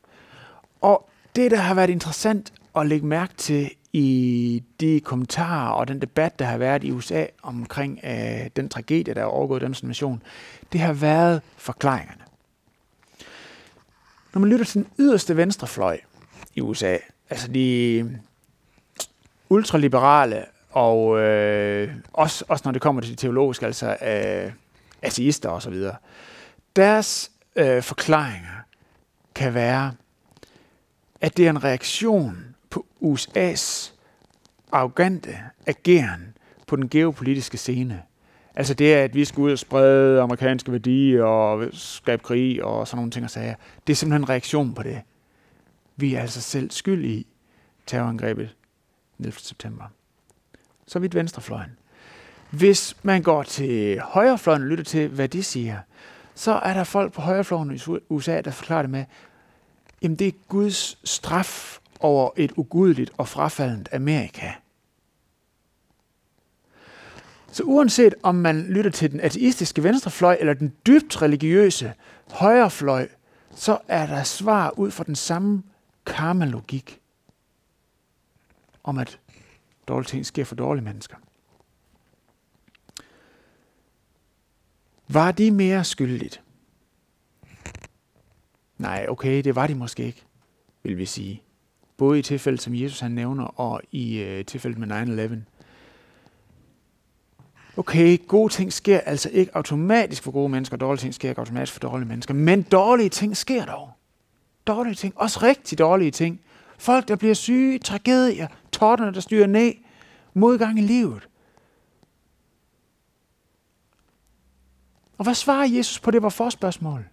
Og 0.81 1.09
det, 1.35 1.51
der 1.51 1.57
har 1.57 1.73
været 1.73 1.89
interessant 1.89 2.53
at 2.75 2.87
lægge 2.87 3.05
mærke 3.07 3.33
til 3.33 3.71
i 3.93 4.63
de 4.79 4.99
kommentarer 4.99 5.71
og 5.71 5.87
den 5.87 6.01
debat, 6.01 6.39
der 6.39 6.45
har 6.45 6.57
været 6.57 6.83
i 6.83 6.91
USA 6.91 7.25
omkring 7.43 7.99
øh, 8.03 8.49
den 8.55 8.69
tragedie, 8.69 9.13
der 9.13 9.21
er 9.21 9.25
overgået 9.25 9.61
den 9.61 9.75
mission, 9.83 10.21
det 10.71 10.81
har 10.81 10.93
været 10.93 11.41
forklaringerne. 11.57 12.21
Når 14.33 14.39
man 14.39 14.49
lytter 14.49 14.65
til 14.65 14.83
den 14.83 14.87
yderste 14.99 15.37
venstrefløj, 15.37 15.99
i 16.55 16.61
USA. 16.61 16.97
Altså 17.29 17.47
de 17.47 18.19
ultraliberale, 19.49 20.45
og 20.71 21.19
øh, 21.19 21.91
også, 22.13 22.45
også 22.47 22.61
når 22.65 22.71
det 22.71 22.81
kommer 22.81 23.01
til 23.01 23.11
det 23.11 23.19
teologiske, 23.19 23.65
altså 23.65 23.97
øh, 24.01 24.51
ateister 25.01 25.49
og 25.49 25.61
så 25.61 25.69
videre. 25.69 25.95
Deres 26.75 27.31
øh, 27.55 27.83
forklaringer 27.83 28.63
kan 29.35 29.53
være, 29.53 29.93
at 31.21 31.37
det 31.37 31.45
er 31.45 31.49
en 31.49 31.63
reaktion 31.63 32.55
USA's 33.03 33.93
arrogante 34.71 35.37
ageren 35.65 36.33
på 36.67 36.75
den 36.75 36.89
geopolitiske 36.89 37.57
scene. 37.57 38.01
Altså 38.55 38.73
det, 38.73 38.93
at 38.93 39.15
vi 39.15 39.25
skal 39.25 39.41
ud 39.41 39.51
og 39.51 39.59
sprede 39.59 40.21
amerikanske 40.21 40.71
værdier 40.71 41.23
og 41.23 41.69
skabe 41.71 42.23
krig 42.23 42.63
og 42.63 42.87
sådan 42.87 42.97
nogle 42.97 43.11
ting 43.11 43.25
og 43.25 43.31
sager. 43.31 43.55
Det 43.87 43.93
er 43.93 43.95
simpelthen 43.95 44.21
en 44.21 44.29
reaktion 44.29 44.73
på 44.73 44.83
det. 44.83 45.01
Vi 45.95 46.13
er 46.15 46.21
altså 46.21 46.41
selv 46.41 46.71
skyld 46.71 47.05
i 47.05 47.27
terrorangrebet 47.87 48.55
11. 49.19 49.33
september. 49.39 49.83
Så 50.87 50.99
vidt 50.99 51.15
venstrefløjen. 51.15 51.77
Hvis 52.49 52.97
man 53.03 53.23
går 53.23 53.43
til 53.43 53.99
højrefløjen 53.99 54.61
og 54.61 54.67
lytter 54.67 54.83
til, 54.83 55.07
hvad 55.07 55.27
de 55.27 55.43
siger, 55.43 55.79
så 56.35 56.51
er 56.51 56.73
der 56.73 56.83
folk 56.83 57.13
på 57.13 57.21
højrefløjen 57.21 57.75
i 57.75 57.79
USA, 58.09 58.41
der 58.41 58.51
forklarer 58.51 58.81
det 58.81 58.91
med, 58.91 59.05
jamen 60.01 60.15
det 60.15 60.27
er 60.27 60.31
Guds 60.47 61.09
straf 61.09 61.79
over 61.99 62.29
et 62.37 62.51
ugudeligt 62.51 63.11
og 63.17 63.27
frafaldent 63.27 63.89
Amerika. 63.93 64.51
Så 67.51 67.63
uanset 67.63 68.15
om 68.23 68.35
man 68.35 68.61
lytter 68.61 68.91
til 68.91 69.11
den 69.11 69.19
ateistiske 69.19 69.83
venstrefløj 69.83 70.37
eller 70.39 70.53
den 70.53 70.73
dybt 70.87 71.21
religiøse 71.21 71.93
højrefløj, 72.31 73.07
så 73.55 73.77
er 73.87 74.05
der 74.05 74.23
svar 74.23 74.69
ud 74.69 74.91
fra 74.91 75.03
den 75.03 75.15
samme 75.15 75.63
karmalogik 76.05 76.99
om, 78.83 78.97
at 78.97 79.19
dårlige 79.87 80.07
ting 80.07 80.25
sker 80.25 80.43
for 80.43 80.55
dårlige 80.55 80.83
mennesker. 80.83 81.17
Var 85.07 85.31
de 85.31 85.51
mere 85.51 85.83
skyldigt? 85.83 86.41
Nej, 88.77 89.05
okay, 89.09 89.43
det 89.43 89.55
var 89.55 89.67
de 89.67 89.75
måske 89.75 90.05
ikke, 90.05 90.23
vil 90.83 90.97
vi 90.97 91.05
sige. 91.05 91.42
Både 91.97 92.19
i 92.19 92.21
tilfældet, 92.21 92.61
som 92.61 92.75
Jesus 92.75 92.99
han 92.99 93.11
nævner, 93.11 93.43
og 93.43 93.81
i 93.91 94.17
øh, 94.17 94.45
tilfældet 94.45 94.79
med 94.79 95.37
9-11. 95.37 95.53
Okay, 97.77 98.27
gode 98.27 98.53
ting 98.53 98.73
sker 98.73 98.99
altså 98.99 99.29
ikke 99.33 99.55
automatisk 99.55 100.23
for 100.23 100.31
gode 100.31 100.49
mennesker, 100.49 100.75
og 100.75 100.79
dårlige 100.79 101.01
ting 101.01 101.13
sker 101.13 101.29
ikke 101.29 101.39
automatisk 101.39 101.73
for 101.73 101.79
dårlige 101.79 102.07
mennesker, 102.07 102.33
men 102.33 102.61
dårlige 102.61 103.09
ting 103.09 103.37
sker 103.37 103.65
dog. 103.65 103.89
Dårlige 104.67 104.95
ting, 104.95 105.13
også 105.17 105.39
rigtig 105.43 105.77
dårlige 105.79 106.11
ting. 106.11 106.41
Folk, 106.77 107.07
der 107.07 107.15
bliver 107.15 107.33
syge, 107.33 107.79
tragedier, 107.79 108.47
tårterne, 108.71 109.13
der 109.13 109.19
styrer 109.19 109.47
ned, 109.47 109.73
modgang 110.33 110.79
i 110.79 110.81
livet. 110.81 111.29
Og 115.17 115.23
hvad 115.23 115.33
svarer 115.33 115.65
Jesus 115.65 115.99
på 115.99 116.11
det, 116.11 116.23
var 116.23 116.29
forspørgsmål? 116.29 117.05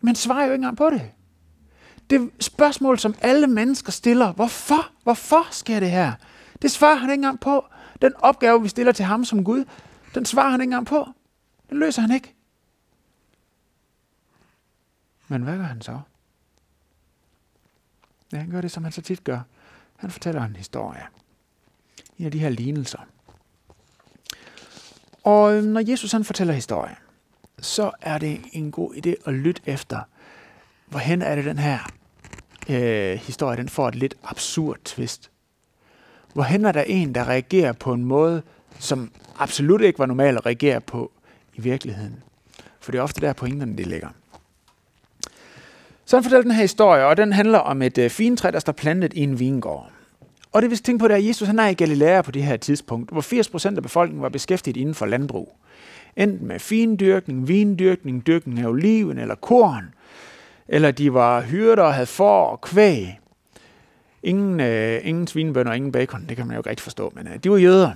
Men 0.00 0.14
svarer 0.14 0.44
jo 0.46 0.52
ikke 0.52 0.54
engang 0.54 0.76
på 0.76 0.90
det. 0.90 1.10
Det 2.12 2.30
spørgsmål, 2.40 2.98
som 2.98 3.14
alle 3.20 3.46
mennesker 3.46 3.92
stiller, 3.92 4.32
hvorfor? 4.32 4.90
Hvorfor 5.02 5.48
sker 5.50 5.80
det 5.80 5.90
her? 5.90 6.12
Det 6.62 6.70
svarer 6.70 6.94
han 6.94 7.10
ikke 7.10 7.14
engang 7.14 7.40
på. 7.40 7.64
Den 8.02 8.12
opgave, 8.16 8.62
vi 8.62 8.68
stiller 8.68 8.92
til 8.92 9.04
ham 9.04 9.24
som 9.24 9.44
Gud, 9.44 9.64
den 10.14 10.24
svarer 10.24 10.50
han 10.50 10.60
ikke 10.60 10.68
engang 10.68 10.86
på. 10.86 11.08
Den 11.70 11.78
løser 11.78 12.02
han 12.02 12.10
ikke. 12.10 12.34
Men 15.28 15.42
hvad 15.42 15.56
gør 15.56 15.64
han 15.64 15.80
så? 15.80 16.00
Ja, 18.32 18.38
han 18.38 18.50
gør 18.50 18.60
det, 18.60 18.70
som 18.70 18.82
han 18.82 18.92
så 18.92 19.02
tit 19.02 19.24
gør. 19.24 19.40
Han 19.96 20.10
fortæller 20.10 20.44
en 20.44 20.56
historie. 20.56 21.06
En 22.18 22.24
af 22.24 22.32
de 22.32 22.38
her 22.38 22.48
lignelser. 22.48 23.00
Og 25.24 25.54
øhm, 25.54 25.66
når 25.66 25.90
Jesus 25.90 26.12
han 26.12 26.24
fortæller 26.24 26.54
historie, 26.54 26.96
så 27.58 27.90
er 28.00 28.18
det 28.18 28.40
en 28.52 28.70
god 28.70 28.94
idé 28.94 29.28
at 29.28 29.34
lytte 29.34 29.62
efter, 29.66 30.00
hvorhen 30.86 31.22
er 31.22 31.34
det 31.34 31.44
den 31.44 31.58
her 31.58 31.78
øh, 32.70 33.18
historie, 33.18 33.56
den 33.56 33.68
får 33.68 33.88
et 33.88 33.94
lidt 33.94 34.14
absurd 34.24 34.78
twist. 34.84 35.30
Hvorhen 36.34 36.64
er 36.64 36.72
der 36.72 36.82
en, 36.82 37.14
der 37.14 37.28
reagerer 37.28 37.72
på 37.72 37.92
en 37.92 38.04
måde, 38.04 38.42
som 38.78 39.10
absolut 39.38 39.80
ikke 39.80 39.98
var 39.98 40.06
normal 40.06 40.36
at 40.36 40.46
reagere 40.46 40.80
på 40.80 41.10
i 41.54 41.60
virkeligheden. 41.60 42.22
For 42.80 42.92
det 42.92 42.98
er 42.98 43.02
ofte 43.02 43.20
der 43.20 43.32
pointerne, 43.32 43.76
det 43.76 43.86
ligger. 43.86 44.08
Så 46.04 46.16
han 46.16 46.22
fortæller 46.24 46.42
den 46.42 46.50
her 46.50 46.62
historie, 46.62 47.06
og 47.06 47.16
den 47.16 47.32
handler 47.32 47.58
om 47.58 47.82
et 47.82 47.98
øh, 47.98 48.10
fintræ, 48.10 48.50
der 48.50 48.58
står 48.58 48.72
plantet 48.72 49.12
i 49.12 49.20
en 49.20 49.38
vingård. 49.38 49.90
Og 50.52 50.62
det 50.62 50.70
vi 50.70 50.76
skal 50.76 50.84
tænke 50.84 50.98
på, 50.98 51.08
det 51.08 51.14
er, 51.14 51.18
at 51.18 51.26
Jesus 51.26 51.48
han 51.48 51.58
er 51.58 51.68
i 51.68 51.74
Galilea 51.74 52.22
på 52.22 52.30
det 52.30 52.42
her 52.42 52.56
tidspunkt, 52.56 53.10
hvor 53.10 53.72
80% 53.72 53.76
af 53.76 53.82
befolkningen 53.82 54.22
var 54.22 54.28
beskæftiget 54.28 54.76
inden 54.76 54.94
for 54.94 55.06
landbrug. 55.06 55.56
Enten 56.16 56.48
med 56.48 56.58
findyrkning, 56.58 57.48
vindyrkning, 57.48 58.26
dyrkning 58.26 58.58
af 58.60 58.66
oliven 58.66 59.18
eller 59.18 59.34
korn, 59.34 59.94
eller 60.68 60.90
de 60.90 61.14
var 61.14 61.40
hyrder 61.40 61.82
og 61.82 61.94
havde 61.94 62.06
får 62.06 62.46
og 62.46 62.60
kvæg. 62.60 63.18
Ingen, 64.22 64.60
øh, 64.60 65.00
ingen 65.04 65.26
svinebønder 65.26 65.70
og 65.70 65.76
ingen 65.76 65.92
bacon, 65.92 66.26
det 66.28 66.36
kan 66.36 66.46
man 66.46 66.54
jo 66.54 66.60
ikke 66.60 66.70
rigtig 66.70 66.84
forstå, 66.84 67.12
men 67.14 67.28
øh, 67.28 67.36
de 67.36 67.50
var 67.50 67.56
jøder. 67.56 67.92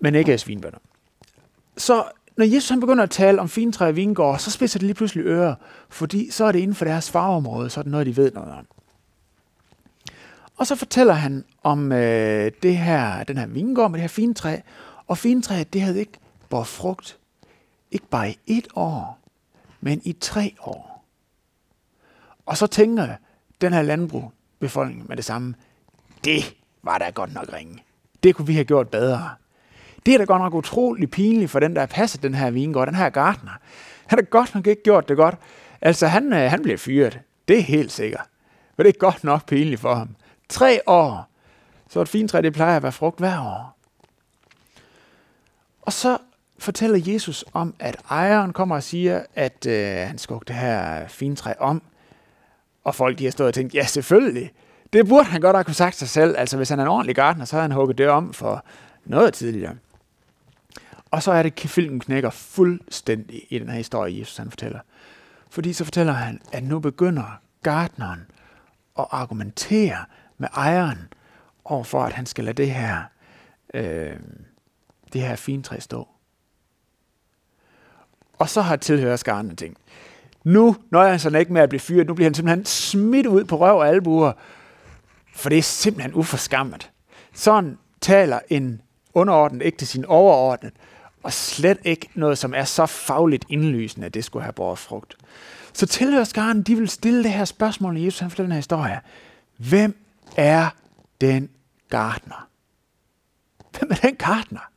Men 0.00 0.14
ikke 0.14 0.38
svinebønder. 0.38 0.78
Så 1.76 2.04
når 2.36 2.44
Jesus 2.44 2.68
han 2.68 2.80
begynder 2.80 3.02
at 3.02 3.10
tale 3.10 3.40
om 3.40 3.48
fintræ 3.48 3.86
og 3.86 3.96
vingård, 3.96 4.38
så 4.38 4.50
spidser 4.50 4.78
det 4.78 4.86
lige 4.86 4.94
pludselig 4.94 5.24
ører, 5.26 5.54
fordi 5.88 6.30
så 6.30 6.44
er 6.44 6.52
det 6.52 6.58
inden 6.58 6.74
for 6.74 6.84
deres 6.84 7.10
farveområde, 7.10 7.70
så 7.70 7.80
er 7.80 7.82
det 7.82 7.92
noget, 7.92 8.06
de 8.06 8.16
ved 8.16 8.32
noget 8.32 8.52
om. 8.52 8.66
Og 10.56 10.66
så 10.66 10.76
fortæller 10.76 11.14
han 11.14 11.44
om 11.62 11.92
øh, 11.92 12.52
det 12.62 12.76
her, 12.76 13.24
den 13.24 13.36
her 13.38 13.46
vingård 13.46 13.90
med 13.90 13.98
det 13.98 14.02
her 14.02 14.08
fintræ, 14.08 14.56
og 15.06 15.18
fintræet, 15.18 15.72
det 15.72 15.80
havde 15.80 16.00
ikke 16.00 16.18
båret 16.48 16.66
frugt, 16.66 17.18
ikke 17.90 18.06
bare 18.10 18.30
i 18.30 18.38
et 18.46 18.68
år, 18.74 19.21
men 19.82 20.00
i 20.04 20.12
tre 20.12 20.54
år. 20.60 21.04
Og 22.46 22.56
så 22.56 22.66
tænker 22.66 23.04
jeg, 23.04 23.16
den 23.60 23.72
her 23.72 23.82
landbrugbefolkning 23.82 25.08
med 25.08 25.16
det 25.16 25.24
samme, 25.24 25.54
det 26.24 26.54
var 26.82 26.98
da 26.98 27.10
godt 27.10 27.34
nok 27.34 27.52
ringe. 27.52 27.82
Det 28.22 28.34
kunne 28.34 28.46
vi 28.46 28.54
have 28.54 28.64
gjort 28.64 28.88
bedre. 28.88 29.30
Det 30.06 30.14
er 30.14 30.18
da 30.18 30.24
godt 30.24 30.42
nok 30.42 30.54
utrolig 30.54 31.10
pinligt 31.10 31.50
for 31.50 31.60
den, 31.60 31.74
der 31.74 31.80
har 31.80 31.86
passet 31.86 32.22
den 32.22 32.34
her 32.34 32.50
vingård, 32.50 32.86
den 32.86 32.94
her 32.94 33.10
gartner. 33.10 33.52
Han 34.06 34.18
har 34.18 34.22
godt 34.22 34.54
nok 34.54 34.66
ikke 34.66 34.82
gjort 34.82 35.08
det 35.08 35.16
godt. 35.16 35.34
Altså, 35.80 36.06
han, 36.06 36.32
øh, 36.32 36.50
han 36.50 36.62
bliver 36.62 36.78
fyret. 36.78 37.20
Det 37.48 37.58
er 37.58 37.62
helt 37.62 37.92
sikkert. 37.92 38.26
Men 38.76 38.86
det 38.86 38.94
er 38.94 38.98
godt 38.98 39.24
nok 39.24 39.46
pinligt 39.46 39.80
for 39.80 39.94
ham. 39.94 40.16
Tre 40.48 40.80
år. 40.86 41.28
Så 41.88 42.00
et 42.00 42.08
fint 42.08 42.30
træ, 42.30 42.40
det 42.40 42.52
plejer 42.52 42.76
at 42.76 42.82
være 42.82 42.92
frugt 42.92 43.18
hver 43.18 43.40
år. 43.40 43.78
Og 45.82 45.92
så 45.92 46.18
fortæller 46.62 47.12
Jesus 47.12 47.44
om, 47.52 47.74
at 47.78 47.96
ejeren 48.10 48.52
kommer 48.52 48.74
og 48.74 48.82
siger, 48.82 49.22
at 49.34 49.66
øh, 49.66 49.96
han 49.96 50.18
skal 50.18 50.36
det 50.46 50.56
her 50.56 51.08
fintræ 51.08 51.52
om. 51.58 51.82
Og 52.84 52.94
folk 52.94 53.18
de 53.18 53.24
har 53.24 53.30
stået 53.30 53.48
og 53.48 53.54
tænkt, 53.54 53.74
ja 53.74 53.86
selvfølgelig, 53.86 54.50
det 54.92 55.08
burde 55.08 55.24
han 55.24 55.40
godt 55.40 55.56
have 55.56 55.64
kunne 55.64 55.74
sagt 55.74 55.96
sig 55.96 56.08
selv. 56.08 56.34
Altså 56.38 56.56
hvis 56.56 56.68
han 56.68 56.78
er 56.78 56.82
en 56.82 56.88
ordentlig 56.88 57.16
gartner, 57.16 57.44
så 57.44 57.56
havde 57.56 57.62
han 57.62 57.72
hugget 57.72 57.98
det 57.98 58.08
om 58.08 58.32
for 58.32 58.64
noget 59.04 59.34
tidligere. 59.34 59.76
Og 61.10 61.22
så 61.22 61.32
er 61.32 61.42
det, 61.42 61.64
at 61.64 61.70
filmen 61.70 62.00
knækker 62.00 62.30
fuldstændig 62.30 63.46
i 63.50 63.58
den 63.58 63.68
her 63.68 63.76
historie, 63.76 64.18
Jesus 64.18 64.36
han 64.36 64.50
fortæller. 64.50 64.80
Fordi 65.50 65.72
så 65.72 65.84
fortæller 65.84 66.12
han, 66.12 66.40
at 66.52 66.64
nu 66.64 66.78
begynder 66.78 67.40
gartneren 67.62 68.26
at 68.98 69.06
argumentere 69.10 70.04
med 70.38 70.48
ejeren 70.54 71.12
overfor, 71.64 72.02
at 72.02 72.12
han 72.12 72.26
skal 72.26 72.44
lade 72.44 72.62
det 72.62 72.70
her, 72.70 73.02
øh, 73.74 74.16
det 75.12 75.20
her 75.20 75.36
fintræ 75.36 75.78
stå. 75.78 76.08
Og 78.42 78.48
så 78.48 78.60
har 78.60 78.76
tilhørerskaren 78.76 79.56
tænkt, 79.56 79.78
nu 80.44 80.76
nøjer 80.90 81.10
han 81.10 81.18
sig 81.18 81.40
ikke 81.40 81.52
med 81.52 81.62
at 81.62 81.68
blive 81.68 81.80
fyret, 81.80 82.06
nu 82.06 82.14
bliver 82.14 82.26
han 82.26 82.34
simpelthen 82.34 82.64
smidt 82.64 83.26
ud 83.26 83.44
på 83.44 83.56
røv 83.56 83.76
og 83.76 83.88
albuer, 83.88 84.32
for 85.34 85.48
det 85.48 85.58
er 85.58 85.62
simpelthen 85.62 86.14
uforskammet. 86.14 86.90
Sådan 87.34 87.78
taler 88.00 88.40
en 88.48 88.80
underordnet 89.14 89.62
ikke 89.62 89.78
til 89.78 89.88
sin 89.88 90.04
overordnet, 90.04 90.72
og 91.22 91.32
slet 91.32 91.78
ikke 91.84 92.08
noget, 92.14 92.38
som 92.38 92.54
er 92.54 92.64
så 92.64 92.86
fagligt 92.86 93.44
indlysende, 93.48 94.06
at 94.06 94.14
det 94.14 94.24
skulle 94.24 94.42
have 94.42 94.52
båret 94.52 94.78
frugt. 94.78 95.16
Så 95.72 95.86
tilhørskaren, 95.86 96.62
de 96.62 96.74
vil 96.74 96.88
stille 96.88 97.22
det 97.22 97.32
her 97.32 97.44
spørgsmål, 97.44 97.94
når 97.94 98.00
Jesus 98.00 98.20
han 98.20 98.30
den 98.30 98.52
her 98.52 98.56
historie. 98.56 99.00
Hvem 99.56 100.04
er 100.36 100.68
den 101.20 101.48
gartner? 101.88 102.48
Hvem 103.78 103.90
er 103.90 103.94
den 103.94 104.16
gartner? 104.16 104.71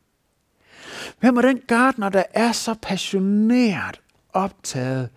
Hvem 1.20 1.38
er 1.38 1.42
den 1.42 1.62
gartner, 1.68 2.10
der 2.10 2.24
er 2.34 2.52
så 2.52 2.76
passioneret 2.82 4.02
optaget 4.34 5.10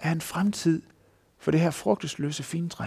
af 0.00 0.10
en 0.10 0.20
fremtid 0.20 0.82
for 1.38 1.50
det 1.50 1.60
her 1.60 1.70
frugtesløse 1.70 2.42
fintræ? 2.42 2.86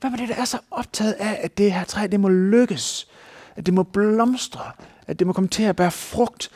Hvem 0.00 0.12
er 0.12 0.16
det, 0.16 0.28
der 0.28 0.34
er 0.34 0.44
så 0.44 0.58
optaget 0.70 1.12
af, 1.12 1.40
at 1.42 1.58
det 1.58 1.72
her 1.72 1.84
træ, 1.84 2.06
det 2.06 2.20
må 2.20 2.28
lykkes, 2.28 3.08
at 3.56 3.66
det 3.66 3.74
må 3.74 3.82
blomstre, 3.82 4.72
at 5.06 5.18
det 5.18 5.26
må 5.26 5.32
komme 5.32 5.48
til 5.48 5.62
at 5.62 5.76
bære 5.76 5.90
frugt, 5.90 6.50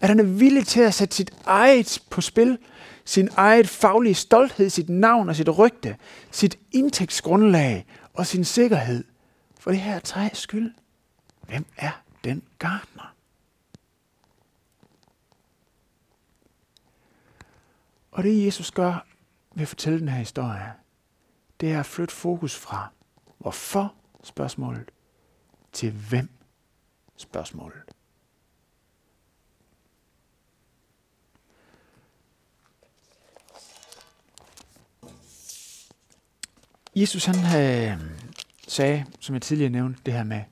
At 0.00 0.08
han 0.08 0.20
er 0.20 0.24
villig 0.24 0.66
til 0.66 0.80
at 0.80 0.94
sætte 0.94 1.16
sit 1.16 1.30
eget 1.46 2.02
på 2.10 2.20
spil, 2.20 2.58
sin 3.04 3.28
eget 3.36 3.68
faglige 3.68 4.14
stolthed, 4.14 4.70
sit 4.70 4.88
navn 4.88 5.28
og 5.28 5.36
sit 5.36 5.58
rygte, 5.58 5.96
sit 6.30 6.58
indtægtsgrundlag 6.72 7.86
og 8.14 8.26
sin 8.26 8.44
sikkerhed 8.44 9.04
for 9.60 9.70
det 9.70 9.80
her 9.80 9.98
træs 9.98 10.38
skyld. 10.38 10.70
Hvem 11.46 11.66
er 11.76 12.02
den 12.24 12.42
gartner? 12.58 13.15
Og 18.16 18.22
det 18.22 18.46
Jesus 18.46 18.70
gør 18.70 19.06
ved 19.54 19.62
at 19.62 19.68
fortælle 19.68 19.98
den 19.98 20.08
her 20.08 20.18
historie, 20.18 20.72
det 21.60 21.72
er 21.72 21.80
at 21.80 21.86
flytte 21.86 22.14
fokus 22.14 22.56
fra 22.56 22.88
hvorfor 23.38 23.94
spørgsmålet 24.24 24.90
til 25.72 25.92
hvem 25.92 26.28
spørgsmålet. 27.16 27.82
Jesus 36.96 37.24
han 37.24 37.36
øh, 37.36 38.00
sagde, 38.68 39.06
som 39.20 39.34
jeg 39.34 39.42
tidligere 39.42 39.70
nævnte, 39.70 40.00
det 40.06 40.14
her 40.14 40.24
med, 40.24 40.42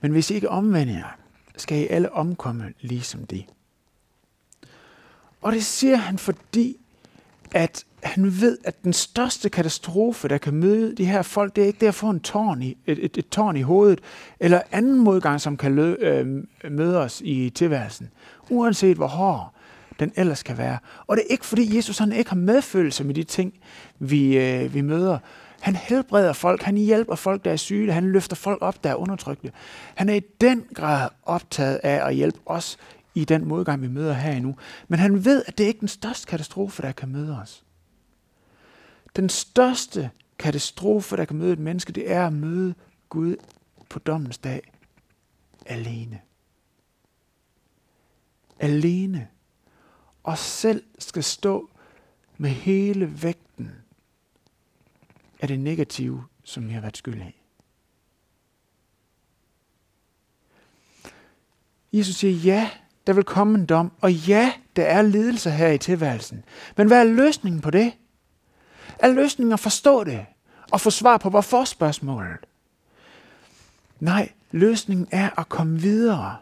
men 0.00 0.12
hvis 0.12 0.30
I 0.30 0.34
ikke 0.34 0.48
omvender 0.48 0.94
jer, 0.94 1.18
skal 1.56 1.78
I 1.78 1.86
alle 1.86 2.12
omkomme 2.12 2.74
ligesom 2.80 3.26
det. 3.26 3.46
Og 5.42 5.52
det 5.52 5.64
siger 5.64 5.96
han, 5.96 6.18
fordi 6.18 6.76
at 7.54 7.84
han 8.02 8.40
ved, 8.40 8.58
at 8.64 8.84
den 8.84 8.92
største 8.92 9.48
katastrofe, 9.48 10.28
der 10.28 10.38
kan 10.38 10.54
møde 10.54 10.94
de 10.94 11.04
her 11.04 11.22
folk, 11.22 11.56
det 11.56 11.62
er 11.62 11.66
ikke 11.66 11.80
det 11.80 11.86
at 11.86 11.94
få 11.94 12.10
en 12.10 12.20
tårn 12.20 12.62
i, 12.62 12.76
et, 12.86 13.04
et, 13.04 13.18
et 13.18 13.28
tårn 13.28 13.56
i 13.56 13.62
hovedet, 13.62 14.00
eller 14.40 14.60
anden 14.72 14.98
modgang, 14.98 15.40
som 15.40 15.56
kan 15.56 15.74
lø, 15.74 15.94
øh, 15.98 16.44
møde 16.70 16.98
os 16.98 17.22
i 17.24 17.50
tilværelsen, 17.50 18.10
uanset 18.50 18.96
hvor 18.96 19.06
hård 19.06 19.54
den 20.00 20.12
ellers 20.16 20.42
kan 20.42 20.58
være. 20.58 20.78
Og 21.06 21.16
det 21.16 21.24
er 21.28 21.32
ikke, 21.32 21.46
fordi 21.46 21.76
Jesus 21.76 21.98
han 21.98 22.12
ikke 22.12 22.30
har 22.30 22.36
medfølelse 22.36 23.04
med 23.04 23.14
de 23.14 23.22
ting, 23.22 23.54
vi, 23.98 24.38
øh, 24.38 24.74
vi 24.74 24.80
møder. 24.80 25.18
Han 25.60 25.76
helbreder 25.76 26.32
folk, 26.32 26.62
han 26.62 26.76
hjælper 26.76 27.14
folk, 27.14 27.44
der 27.44 27.52
er 27.52 27.56
syge, 27.56 27.92
han 27.92 28.12
løfter 28.12 28.36
folk 28.36 28.58
op, 28.60 28.84
der 28.84 28.90
er 28.90 28.94
undertrykte. 28.94 29.52
Han 29.94 30.08
er 30.08 30.14
i 30.14 30.22
den 30.40 30.64
grad 30.74 31.08
optaget 31.22 31.80
af 31.82 32.08
at 32.08 32.14
hjælpe 32.14 32.38
os 32.46 32.78
i 33.14 33.24
den 33.24 33.48
modgang, 33.48 33.82
vi 33.82 33.88
møder 33.88 34.12
her 34.12 34.32
endnu. 34.32 34.56
Men 34.88 34.98
han 34.98 35.24
ved, 35.24 35.44
at 35.46 35.58
det 35.58 35.64
er 35.64 35.68
ikke 35.68 35.80
den 35.80 35.88
største 35.88 36.26
katastrofe, 36.26 36.82
der 36.82 36.92
kan 36.92 37.08
møde 37.08 37.38
os. 37.38 37.64
Den 39.16 39.28
største 39.28 40.10
katastrofe, 40.38 41.16
der 41.16 41.24
kan 41.24 41.36
møde 41.36 41.52
et 41.52 41.58
menneske, 41.58 41.92
det 41.92 42.10
er 42.10 42.26
at 42.26 42.32
møde 42.32 42.74
Gud 43.08 43.36
på 43.88 43.98
dommens 43.98 44.38
dag 44.38 44.72
alene. 45.66 46.20
Alene. 48.58 49.28
Og 50.22 50.38
selv 50.38 50.84
skal 50.98 51.24
stå 51.24 51.70
med 52.38 52.50
hele 52.50 53.22
vægten 53.22 53.70
af 55.40 55.48
det 55.48 55.60
negative, 55.60 56.24
som 56.44 56.68
vi 56.68 56.72
har 56.72 56.80
været 56.80 56.96
skyld 56.96 57.22
i. 57.22 57.42
Jesus 61.92 62.16
siger, 62.16 62.32
ja, 62.32 62.70
der 63.06 63.12
vil 63.12 63.24
komme 63.24 63.58
en 63.58 63.66
dom, 63.66 63.92
og 64.00 64.12
ja, 64.12 64.52
der 64.76 64.84
er 64.84 65.02
lidelse 65.02 65.50
her 65.50 65.68
i 65.68 65.78
tilværelsen. 65.78 66.44
Men 66.76 66.86
hvad 66.86 67.00
er 67.00 67.04
løsningen 67.04 67.60
på 67.60 67.70
det? 67.70 67.92
Er 68.98 69.12
løsningen 69.12 69.52
at 69.52 69.60
forstå 69.60 70.04
det 70.04 70.26
og 70.70 70.80
få 70.80 70.90
svar 70.90 71.16
på 71.16 71.30
hvorfor 71.30 71.64
spørgsmålet? 71.64 72.38
Nej, 74.00 74.32
løsningen 74.50 75.08
er 75.10 75.40
at 75.40 75.48
komme 75.48 75.80
videre. 75.80 76.36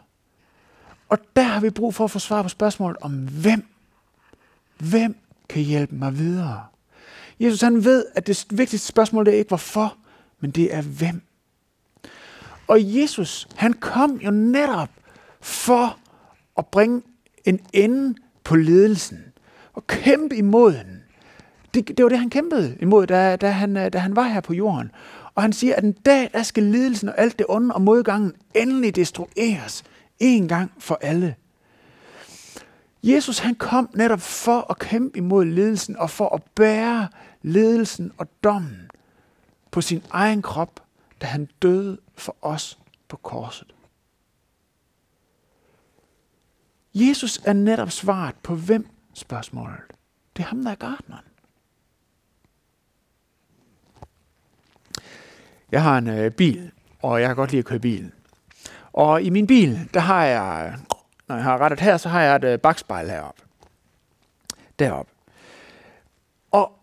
Og 1.09 1.17
der 1.35 1.41
har 1.41 1.59
vi 1.59 1.69
brug 1.69 1.95
for 1.95 2.03
at 2.03 2.11
få 2.11 2.19
svar 2.19 2.43
på 2.43 2.49
spørgsmålet 2.49 2.97
om 3.01 3.27
hvem. 3.27 3.67
Hvem 4.77 5.15
kan 5.49 5.61
hjælpe 5.61 5.95
mig 5.95 6.17
videre? 6.17 6.65
Jesus 7.39 7.61
han 7.61 7.83
ved, 7.83 8.05
at 8.15 8.27
det 8.27 8.45
vigtigste 8.51 8.87
spørgsmål 8.87 9.25
det 9.25 9.33
er 9.33 9.37
ikke 9.37 9.47
hvorfor, 9.47 9.97
men 10.39 10.51
det 10.51 10.75
er 10.75 10.81
hvem. 10.81 11.21
Og 12.67 12.95
Jesus, 12.95 13.47
han 13.55 13.73
kom 13.73 14.17
jo 14.17 14.31
netop 14.31 14.89
for 15.41 15.97
at 16.57 16.67
bringe 16.67 17.01
en 17.45 17.59
ende 17.73 18.15
på 18.43 18.55
ledelsen 18.55 19.23
og 19.73 19.87
kæmpe 19.87 20.35
imod 20.35 20.73
den. 20.73 21.03
Det, 21.73 21.87
det 21.87 22.03
var 22.03 22.09
det, 22.09 22.19
han 22.19 22.29
kæmpede 22.29 22.77
imod, 22.81 23.07
da, 23.07 23.35
da, 23.35 23.49
han, 23.49 23.73
da 23.73 23.97
han 23.97 24.15
var 24.15 24.27
her 24.27 24.41
på 24.41 24.53
jorden. 24.53 24.91
Og 25.35 25.41
han 25.41 25.53
siger, 25.53 25.75
at 25.75 25.83
en 25.83 25.91
dag, 25.91 26.29
der 26.33 26.43
skal 26.43 26.63
lidelsen 26.63 27.09
og 27.09 27.15
alt 27.17 27.39
det 27.39 27.45
onde 27.49 27.75
og 27.75 27.81
modgangen 27.81 28.33
endelig 28.55 28.95
destrueres 28.95 29.83
en 30.19 30.47
gang 30.47 30.71
for 30.79 30.99
alle. 31.01 31.35
Jesus 33.03 33.39
han 33.39 33.55
kom 33.55 33.89
netop 33.93 34.21
for 34.21 34.65
at 34.71 34.79
kæmpe 34.79 35.17
imod 35.17 35.45
lidelsen 35.45 35.97
og 35.97 36.09
for 36.09 36.35
at 36.35 36.43
bære 36.55 37.07
ledelsen 37.41 38.11
og 38.17 38.27
dommen 38.43 38.91
på 39.71 39.81
sin 39.81 40.03
egen 40.09 40.41
krop, 40.41 40.83
da 41.21 41.25
han 41.25 41.47
døde 41.61 41.97
for 42.15 42.35
os 42.41 42.79
på 43.07 43.17
korset. 43.17 43.73
Jesus 46.93 47.41
er 47.45 47.53
netop 47.53 47.91
svaret 47.91 48.35
på 48.43 48.55
hvem 48.55 48.87
spørgsmålet. 49.13 49.79
Det 50.37 50.43
er 50.43 50.47
ham, 50.47 50.63
der 50.63 50.71
er 50.71 50.75
gartneren. 50.75 51.25
Jeg 55.71 55.83
har 55.83 55.97
en 55.97 56.07
øh, 56.07 56.31
bil, 56.31 56.71
og 57.01 57.21
jeg 57.21 57.29
kan 57.29 57.35
godt 57.35 57.51
lide 57.51 57.59
at 57.59 57.65
køre 57.65 57.79
bil. 57.79 58.11
Og 58.93 59.21
i 59.21 59.29
min 59.29 59.47
bil, 59.47 59.89
der 59.93 59.99
har 59.99 60.25
jeg, 60.25 60.77
når 61.27 61.35
jeg 61.35 61.43
har 61.43 61.57
rettet 61.57 61.79
her, 61.79 61.97
så 61.97 62.09
har 62.09 62.21
jeg 62.21 62.35
et 62.35 62.43
øh, 62.43 62.59
bagspejl 62.59 63.09
heroppe. 63.09 63.41
Deroppe. 64.79 65.11
Og 66.51 66.79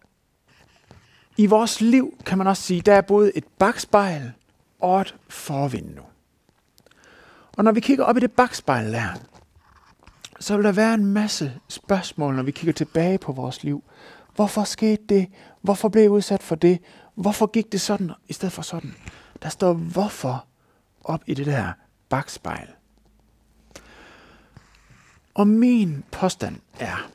i 1.36 1.46
vores 1.46 1.80
liv, 1.80 2.18
kan 2.26 2.38
man 2.38 2.46
også 2.46 2.62
sige, 2.62 2.80
der 2.80 2.94
er 2.94 3.00
både 3.00 3.36
et 3.36 3.44
bagspejl 3.58 4.32
og 4.80 5.00
et 5.00 5.14
forvindue. 5.28 6.04
Og 7.56 7.64
når 7.64 7.72
vi 7.72 7.80
kigger 7.80 8.04
op 8.04 8.16
i 8.16 8.20
det 8.20 8.32
bagspejl 8.32 8.92
der, 8.92 9.14
så 10.40 10.56
vil 10.56 10.64
der 10.64 10.72
være 10.72 10.94
en 10.94 11.06
masse 11.06 11.60
spørgsmål, 11.68 12.34
når 12.34 12.42
vi 12.42 12.50
kigger 12.50 12.72
tilbage 12.72 13.18
på 13.18 13.32
vores 13.32 13.64
liv. 13.64 13.84
Hvorfor 14.34 14.64
skete 14.64 15.02
det? 15.08 15.28
Hvorfor 15.62 15.88
blev 15.88 16.02
jeg 16.02 16.10
udsat 16.10 16.42
for 16.42 16.54
det? 16.54 16.78
Hvorfor 17.14 17.46
gik 17.46 17.72
det 17.72 17.80
sådan 17.80 18.10
i 18.28 18.32
stedet 18.32 18.52
for 18.52 18.62
sådan? 18.62 18.94
Der 19.42 19.48
står 19.48 19.72
hvorfor 19.72 20.46
op 21.04 21.22
i 21.26 21.34
det 21.34 21.46
der 21.46 21.72
bagspejl. 22.08 22.68
Og 25.34 25.48
min 25.48 26.04
påstand 26.10 26.56
er, 26.80 27.10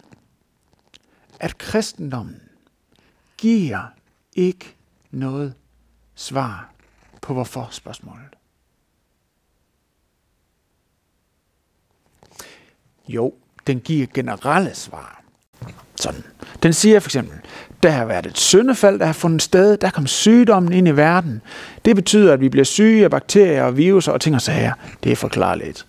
at 1.39 1.57
kristendommen 1.57 2.41
giver 3.37 3.93
ikke 4.33 4.75
noget 5.11 5.53
svar 6.15 6.73
på 7.21 7.33
hvorfor 7.33 7.67
spørgsmålet. 7.71 8.35
Jo, 13.07 13.33
den 13.67 13.79
giver 13.79 14.07
generelle 14.13 14.71
svar. 14.73 15.21
Sådan. 15.95 16.23
Den 16.63 16.73
siger 16.73 16.99
for 16.99 17.07
eksempel, 17.07 17.37
der 17.83 17.89
har 17.89 18.05
været 18.05 18.25
et 18.25 18.37
syndefald, 18.37 18.99
der 18.99 19.05
har 19.05 19.13
fundet 19.13 19.41
sted, 19.41 19.77
der 19.77 19.89
kom 19.89 20.07
sygdommen 20.07 20.73
ind 20.73 20.87
i 20.87 20.91
verden. 20.91 21.41
Det 21.85 21.95
betyder, 21.95 22.33
at 22.33 22.39
vi 22.39 22.49
bliver 22.49 22.63
syge 22.63 23.03
af 23.03 23.11
bakterier 23.11 23.63
og 23.63 23.77
viruser 23.77 24.11
og 24.11 24.21
ting 24.21 24.35
og 24.35 24.41
sager. 24.41 24.73
Det 25.03 25.11
er 25.11 25.15
forklarligt. 25.15 25.85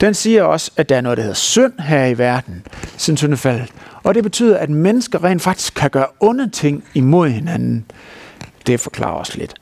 Den 0.00 0.14
siger 0.14 0.42
også, 0.42 0.70
at 0.76 0.88
der 0.88 0.96
er 0.96 1.00
noget, 1.00 1.16
der 1.18 1.22
hedder 1.22 1.36
synd 1.36 1.78
her 1.78 2.04
i 2.04 2.18
verden, 2.18 2.66
siden 2.96 3.16
syndefaldet. 3.16 3.68
Og 4.02 4.14
det 4.14 4.22
betyder, 4.22 4.58
at 4.58 4.70
mennesker 4.70 5.24
rent 5.24 5.42
faktisk 5.42 5.74
kan 5.74 5.90
gøre 5.90 6.06
onde 6.20 6.50
ting 6.50 6.84
imod 6.94 7.28
hinanden. 7.28 7.84
Det 8.66 8.80
forklarer 8.80 9.20
os 9.20 9.36
lidt. 9.36 9.54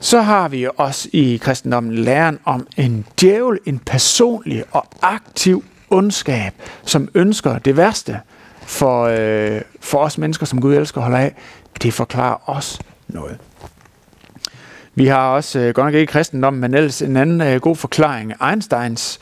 Så 0.00 0.20
har 0.20 0.48
vi 0.48 0.66
også 0.76 1.08
i 1.12 1.36
kristendommen 1.42 1.94
læren 1.94 2.38
om 2.44 2.66
en 2.76 3.06
djævel, 3.20 3.58
en 3.66 3.78
personlig 3.78 4.64
og 4.70 4.86
aktiv 5.02 5.64
ondskab, 5.94 6.52
som 6.84 7.08
ønsker 7.14 7.58
det 7.58 7.76
værste 7.76 8.20
for, 8.66 9.04
øh, 9.04 9.60
for 9.80 9.98
os 9.98 10.18
mennesker, 10.18 10.46
som 10.46 10.60
Gud 10.60 10.74
elsker 10.74 10.98
at 10.98 11.04
holde 11.04 11.18
af, 11.18 11.34
det 11.82 11.94
forklarer 11.94 12.50
os 12.50 12.78
noget. 13.08 13.38
Vi 14.94 15.06
har 15.06 15.28
også, 15.28 15.58
øh, 15.58 15.74
godt 15.74 15.86
nok 15.86 15.94
ikke 15.94 16.12
kristendom, 16.12 16.54
men 16.54 16.74
ellers 16.74 17.02
en 17.02 17.16
anden 17.16 17.40
øh, 17.40 17.60
god 17.60 17.76
forklaring. 17.76 18.32
Einsteins, 18.50 19.18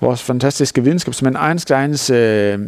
vores 0.00 0.22
fantastiske 0.22 0.84
videnskabsmand 0.84 1.36
Einsteins 1.48 2.10
øh, 2.10 2.58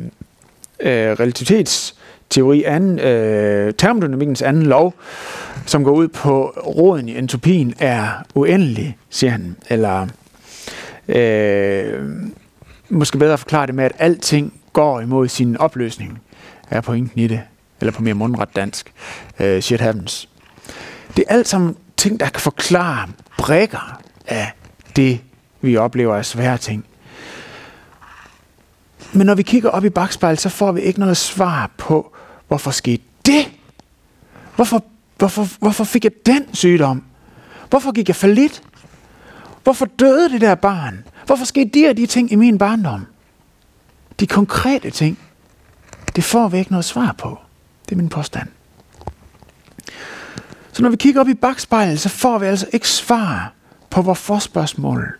øh, 0.81 1.11
relativitetsteori, 1.13 2.63
anden, 2.63 2.99
øh, 2.99 3.75
termodynamikkens 3.75 4.43
anden 4.43 4.63
lov, 4.63 4.95
som 5.67 5.85
går 5.85 5.93
ud 5.93 6.09
på, 6.09 6.47
roden 6.47 7.09
i 7.09 7.19
entropien 7.19 7.75
er 7.79 8.09
uendelig, 8.35 8.97
siger 9.11 9.31
han. 9.31 9.57
Eller 9.69 10.07
øh, 11.09 12.03
måske 12.89 13.19
bedre 13.19 13.39
forklare 13.39 13.67
det 13.67 13.75
med, 13.75 13.85
at 13.85 13.93
alting 13.99 14.61
går 14.73 15.01
imod 15.01 15.29
sin 15.29 15.57
opløsning, 15.57 16.21
er 16.71 16.81
pointen 16.81 17.21
i 17.21 17.27
det. 17.27 17.43
Eller 17.81 17.93
på 17.93 18.03
mere 18.03 18.15
mundret 18.15 18.57
dansk. 18.57 18.93
Uh, 19.41 19.61
shit 19.61 19.81
happens. 19.81 20.29
Det 21.17 21.25
er 21.29 21.35
alt 21.35 21.49
sammen 21.49 21.77
ting, 21.97 22.21
der 22.21 22.29
kan 22.29 22.41
forklare 22.41 23.09
brækker 23.39 24.01
af 24.27 24.53
det, 24.97 25.21
vi 25.61 25.77
oplever 25.77 26.17
af 26.17 26.27
svære 26.27 26.59
ting. 26.59 26.85
Men 29.13 29.27
når 29.27 29.35
vi 29.35 29.43
kigger 29.43 29.71
op 29.71 29.85
i 29.85 29.91
bagspejlet, 29.91 30.41
så 30.41 30.49
får 30.49 30.73
vi 30.73 30.81
ikke 30.81 31.01
noget 31.01 31.17
svar 31.17 31.71
på, 31.77 32.17
hvorfor 32.49 32.71
skete 32.71 33.03
det? 33.27 33.51
Hvorfor, 34.57 34.85
hvorfor, 35.19 35.49
hvorfor 35.59 35.85
fik 35.85 36.05
jeg 36.05 36.13
den 36.27 36.55
sygdom? 36.55 37.05
Hvorfor 37.71 37.93
gik 37.93 38.09
jeg 38.09 38.17
for 38.17 38.27
lidt? 38.27 38.63
Hvorfor 39.63 39.87
døde 39.87 40.31
det 40.31 40.41
der 40.41 40.55
barn? 40.55 41.05
Hvorfor 41.27 41.45
skete 41.45 41.71
de 41.75 41.89
og 41.89 41.97
de 41.97 42.07
ting 42.07 42.33
i 42.33 42.35
min 42.35 42.59
barndom? 42.59 43.07
De 44.21 44.27
konkrete 44.27 44.91
ting, 44.91 45.19
det 46.17 46.25
får 46.25 46.49
vi 46.49 46.59
ikke 46.59 46.71
noget 46.71 46.85
svar 46.85 47.15
på. 47.19 47.39
Det 47.85 47.93
er 47.93 47.97
min 47.97 48.09
påstand. 48.09 48.49
Så 50.73 50.83
når 50.83 50.91
vi 50.91 50.97
kigger 50.97 51.21
op 51.21 51.29
i 51.29 51.35
bagspejlet, 51.35 52.01
så 52.01 52.09
får 52.09 52.39
vi 52.39 52.47
altså 52.47 52.67
ikke 52.73 52.89
svar 52.89 53.53
på 53.91 54.03
hvorfor 54.03 54.39
spørgsmålet. 54.39 55.13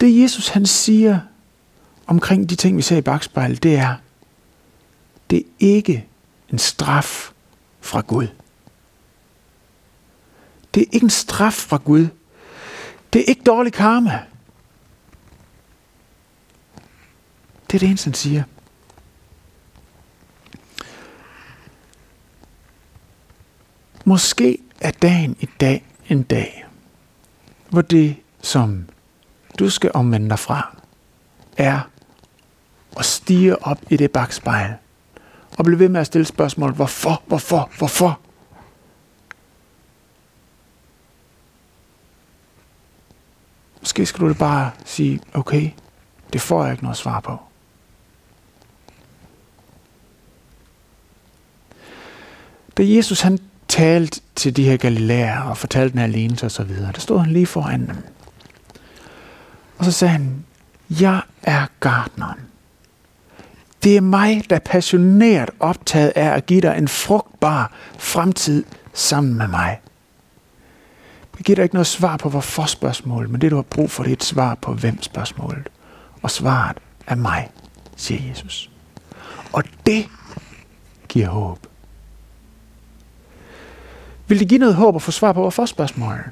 Det 0.00 0.22
Jesus 0.22 0.48
han 0.48 0.66
siger 0.66 1.20
omkring 2.06 2.50
de 2.50 2.56
ting, 2.56 2.76
vi 2.76 2.82
ser 2.82 2.96
i 2.96 3.00
bagspejlet, 3.00 3.62
det 3.62 3.76
er, 3.76 3.94
det 5.30 5.38
er 5.38 5.42
ikke 5.58 6.06
en 6.52 6.58
straf 6.58 7.30
fra 7.80 8.00
Gud. 8.00 8.26
Det 10.74 10.82
er 10.82 10.86
ikke 10.92 11.04
en 11.04 11.10
straf 11.10 11.52
fra 11.52 11.80
Gud. 11.84 12.06
Det 13.12 13.20
er 13.20 13.24
ikke 13.24 13.42
dårlig 13.42 13.72
karma. 13.72 14.20
Det 17.72 17.78
er 17.78 17.80
det 17.80 17.88
eneste, 17.88 18.06
han 18.06 18.14
siger. 18.14 18.42
Måske 24.04 24.58
er 24.80 24.90
dagen 24.90 25.36
i 25.40 25.48
dag 25.60 25.86
en 26.08 26.22
dag, 26.22 26.66
hvor 27.70 27.82
det, 27.82 28.16
som 28.42 28.88
du 29.58 29.70
skal 29.70 29.90
omvende 29.94 30.28
dig 30.28 30.38
fra, 30.38 30.76
er 31.56 31.80
at 32.98 33.04
stige 33.04 33.62
op 33.62 33.78
i 33.90 33.96
det 33.96 34.10
bagspejl 34.10 34.74
og 35.58 35.64
blive 35.64 35.78
ved 35.78 35.88
med 35.88 36.00
at 36.00 36.06
stille 36.06 36.24
spørgsmål. 36.24 36.72
Hvorfor? 36.72 37.22
Hvorfor? 37.26 37.70
Hvorfor? 37.78 38.20
Måske 43.80 44.06
skal 44.06 44.20
du 44.20 44.28
det 44.28 44.38
bare 44.38 44.70
sige, 44.84 45.20
okay, 45.34 45.70
det 46.32 46.40
får 46.40 46.64
jeg 46.64 46.72
ikke 46.72 46.84
noget 46.84 46.96
svar 46.98 47.20
på. 47.20 47.38
Da 52.78 52.82
Jesus 52.86 53.20
han 53.20 53.38
talte 53.68 54.20
til 54.34 54.56
de 54.56 54.64
her 54.64 54.76
galilæer 54.76 55.40
og 55.40 55.56
fortalte 55.56 55.92
den 55.92 55.98
her 55.98 56.06
lignelse 56.06 56.46
og 56.46 56.50
så 56.50 56.62
videre, 56.62 56.92
der 56.92 57.00
stod 57.00 57.18
han 57.18 57.32
lige 57.32 57.46
foran 57.46 57.86
dem. 57.86 57.96
Og 59.78 59.84
så 59.84 59.92
sagde 59.92 60.12
han, 60.12 60.44
jeg 60.90 61.20
er 61.42 61.66
gardneren. 61.80 62.38
Det 63.82 63.96
er 63.96 64.00
mig, 64.00 64.44
der 64.50 64.56
er 64.56 64.60
passioneret 64.60 65.50
optaget 65.60 66.12
af 66.16 66.28
at 66.36 66.46
give 66.46 66.60
dig 66.60 66.74
en 66.78 66.88
frugtbar 66.88 67.72
fremtid 67.98 68.64
sammen 68.92 69.34
med 69.34 69.48
mig. 69.48 69.80
Jeg 71.38 71.44
giver 71.44 71.56
dig 71.56 71.62
ikke 71.62 71.74
noget 71.74 71.86
svar 71.86 72.16
på 72.16 72.28
hvorfor 72.28 72.66
spørgsmålet, 72.66 73.30
men 73.30 73.40
det 73.40 73.50
du 73.50 73.56
har 73.56 73.62
brug 73.62 73.90
for, 73.90 74.02
det 74.02 74.10
er 74.10 74.16
et 74.16 74.24
svar 74.24 74.54
på 74.54 74.72
hvem 74.72 75.02
spørgsmålet. 75.02 75.68
Og 76.22 76.30
svaret 76.30 76.76
er 77.06 77.14
mig, 77.14 77.50
siger 77.96 78.28
Jesus. 78.28 78.70
Og 79.52 79.64
det 79.86 80.08
giver 81.08 81.28
håb. 81.28 81.71
Vil 84.32 84.40
det 84.40 84.48
give 84.48 84.58
noget 84.58 84.74
håb 84.74 84.96
at 84.96 85.02
få 85.02 85.10
svar 85.10 85.32
på 85.32 85.40
hvorfor 85.40 85.66
spørgsmålet? 85.66 86.24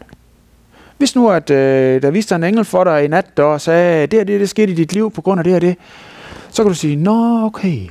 Hvis 0.99 1.17
nu, 1.17 1.31
at 1.31 1.51
øh, 1.51 2.03
der 2.03 2.11
viste 2.11 2.35
en 2.35 2.45
engel 2.45 2.65
for 2.65 2.85
dig 2.85 3.05
i 3.05 3.09
nat, 3.09 3.37
der 3.37 3.59
sagde, 3.59 4.07
det 4.07 4.21
er 4.21 4.25
det, 4.25 4.41
det 4.41 4.49
skete 4.49 4.73
i 4.73 4.75
dit 4.75 4.93
liv 4.93 5.11
på 5.11 5.21
grund 5.21 5.41
af 5.41 5.45
det 5.45 5.55
og 5.55 5.61
det, 5.61 5.77
så 6.51 6.63
kan 6.63 6.71
du 6.71 6.75
sige, 6.75 6.97
nå 6.97 7.45
okay, 7.45 7.89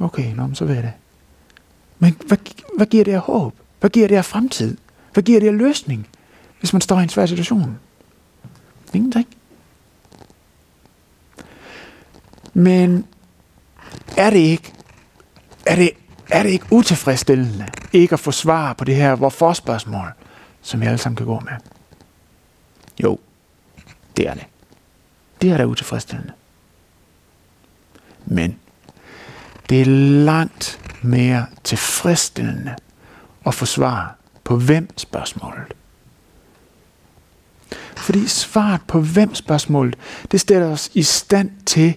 okay, 0.00 0.34
nå, 0.34 0.48
så 0.54 0.64
ved 0.64 0.74
jeg 0.74 0.82
det. 0.82 0.92
Men 1.98 2.16
hvad, 2.26 2.38
hvad 2.76 2.86
giver 2.86 3.04
det 3.04 3.12
af 3.12 3.20
håb? 3.20 3.54
Hvad 3.80 3.90
giver 3.90 4.08
det 4.08 4.16
af 4.16 4.24
fremtid? 4.24 4.76
Hvad 5.12 5.22
giver 5.22 5.40
det 5.40 5.46
af 5.46 5.58
løsning, 5.58 6.06
hvis 6.60 6.72
man 6.72 6.80
står 6.80 7.00
i 7.00 7.02
en 7.02 7.08
svær 7.08 7.26
situation? 7.26 7.78
Ingenting. 8.94 9.26
Men 12.54 13.04
er 14.16 14.30
det 14.30 14.38
ikke, 14.38 14.72
er 15.66 15.76
det, 15.76 15.90
er 16.30 16.42
det 16.42 16.50
ikke 16.50 16.66
utilfredsstillende 16.70 17.66
ikke 17.92 18.12
at 18.12 18.20
få 18.20 18.30
svar 18.30 18.72
på 18.72 18.84
det 18.84 18.96
her 18.96 19.14
hvorfor 19.14 19.52
spørgsmål, 19.52 20.12
som 20.62 20.80
vi 20.80 20.86
alle 20.86 20.98
sammen 20.98 21.16
kan 21.16 21.26
gå 21.26 21.40
med? 21.40 21.52
Jo, 23.02 23.18
det 24.16 24.28
er 24.28 24.34
det. 24.34 24.46
Det 25.42 25.50
er 25.50 25.56
da 25.56 25.64
utilfredsstillende. 25.64 26.32
Men 28.26 28.58
det 29.68 29.80
er 29.80 29.84
langt 30.24 30.80
mere 31.02 31.46
tilfredsstillende 31.64 32.74
at 33.46 33.54
få 33.54 33.66
svar 33.66 34.16
på 34.44 34.56
hvem 34.56 34.98
spørgsmålet. 34.98 35.74
Fordi 37.96 38.26
svaret 38.26 38.80
på 38.88 39.00
hvem 39.00 39.34
spørgsmålet, 39.34 39.96
det 40.32 40.40
stiller 40.40 40.66
os 40.66 40.90
i 40.94 41.02
stand 41.02 41.50
til 41.66 41.94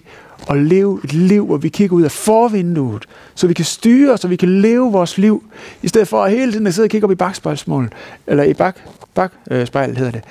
at 0.50 0.56
leve 0.56 1.00
et 1.04 1.12
liv, 1.12 1.46
hvor 1.46 1.56
vi 1.56 1.68
kigger 1.68 1.96
ud 1.96 2.02
af 2.02 2.10
forvinduet, 2.10 3.06
så 3.34 3.46
vi 3.46 3.54
kan 3.54 3.64
styre, 3.64 4.18
så 4.18 4.28
vi 4.28 4.36
kan 4.36 4.60
leve 4.60 4.92
vores 4.92 5.18
liv, 5.18 5.44
i 5.82 5.88
stedet 5.88 6.08
for 6.08 6.24
at 6.24 6.30
hele 6.30 6.52
tiden 6.52 6.66
at 6.66 6.74
sidde 6.74 6.86
og 6.86 6.90
kigge 6.90 7.04
op 7.04 7.12
i 7.12 7.14
bagspejlsmålet, 7.14 7.92
eller 8.26 8.44
i 8.44 8.54
bag, 8.54 8.72
bagspejl 9.14 9.90
øh, 9.90 9.96
hedder 9.96 10.10
det. 10.10 10.24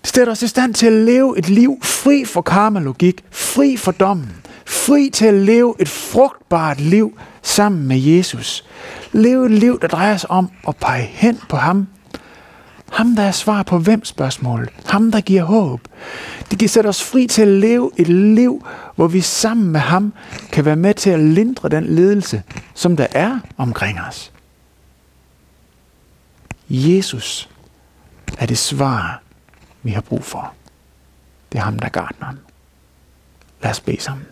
Det 0.00 0.08
stiller 0.08 0.32
os 0.32 0.42
i 0.42 0.48
stand 0.48 0.74
til 0.74 0.86
at 0.86 0.92
leve 0.92 1.38
et 1.38 1.48
liv 1.48 1.78
fri 1.82 2.24
for 2.24 2.40
karma-logik, 2.40 3.24
fri 3.30 3.76
for 3.76 3.92
dommen, 3.92 4.36
fri 4.66 5.10
til 5.12 5.26
at 5.26 5.34
leve 5.34 5.74
et 5.78 5.88
frugtbart 5.88 6.80
liv 6.80 7.18
sammen 7.42 7.88
med 7.88 7.98
Jesus. 7.98 8.64
Leve 9.12 9.46
et 9.46 9.52
liv, 9.52 9.80
der 9.80 9.88
drejer 9.88 10.16
sig 10.16 10.30
om 10.30 10.50
at 10.68 10.76
pege 10.76 11.02
hen 11.02 11.40
på 11.48 11.56
ham. 11.56 11.86
Ham, 12.94 13.16
der 13.16 13.22
er 13.22 13.32
svar 13.32 13.62
på 13.62 13.78
hvem 13.78 14.04
spørgsmål. 14.04 14.70
Ham, 14.86 15.12
der 15.12 15.20
giver 15.20 15.42
håb. 15.42 15.80
Det 16.50 16.58
kan 16.58 16.68
sætte 16.68 16.88
os 16.88 17.02
fri 17.02 17.26
til 17.26 17.42
at 17.42 17.48
leve 17.48 17.90
et 17.96 18.08
liv, 18.08 18.66
hvor 18.96 19.08
vi 19.08 19.20
sammen 19.20 19.72
med 19.72 19.80
ham 19.80 20.12
kan 20.52 20.64
være 20.64 20.76
med 20.76 20.94
til 20.94 21.10
at 21.10 21.20
lindre 21.20 21.68
den 21.68 21.84
ledelse, 21.84 22.42
som 22.74 22.96
der 22.96 23.06
er 23.10 23.38
omkring 23.56 24.00
os. 24.00 24.32
Jesus 26.70 27.50
er 28.38 28.46
det 28.46 28.58
svar, 28.58 29.22
vi 29.82 29.90
har 29.90 30.00
brug 30.00 30.24
for. 30.24 30.54
Det 31.52 31.58
er 31.58 31.62
ham, 31.62 31.78
der 31.78 31.86
er 31.86 31.90
gardneren. 31.90 32.38
Lad 33.62 33.70
os 33.70 33.80
bede 33.80 34.00
sammen. 34.00 34.26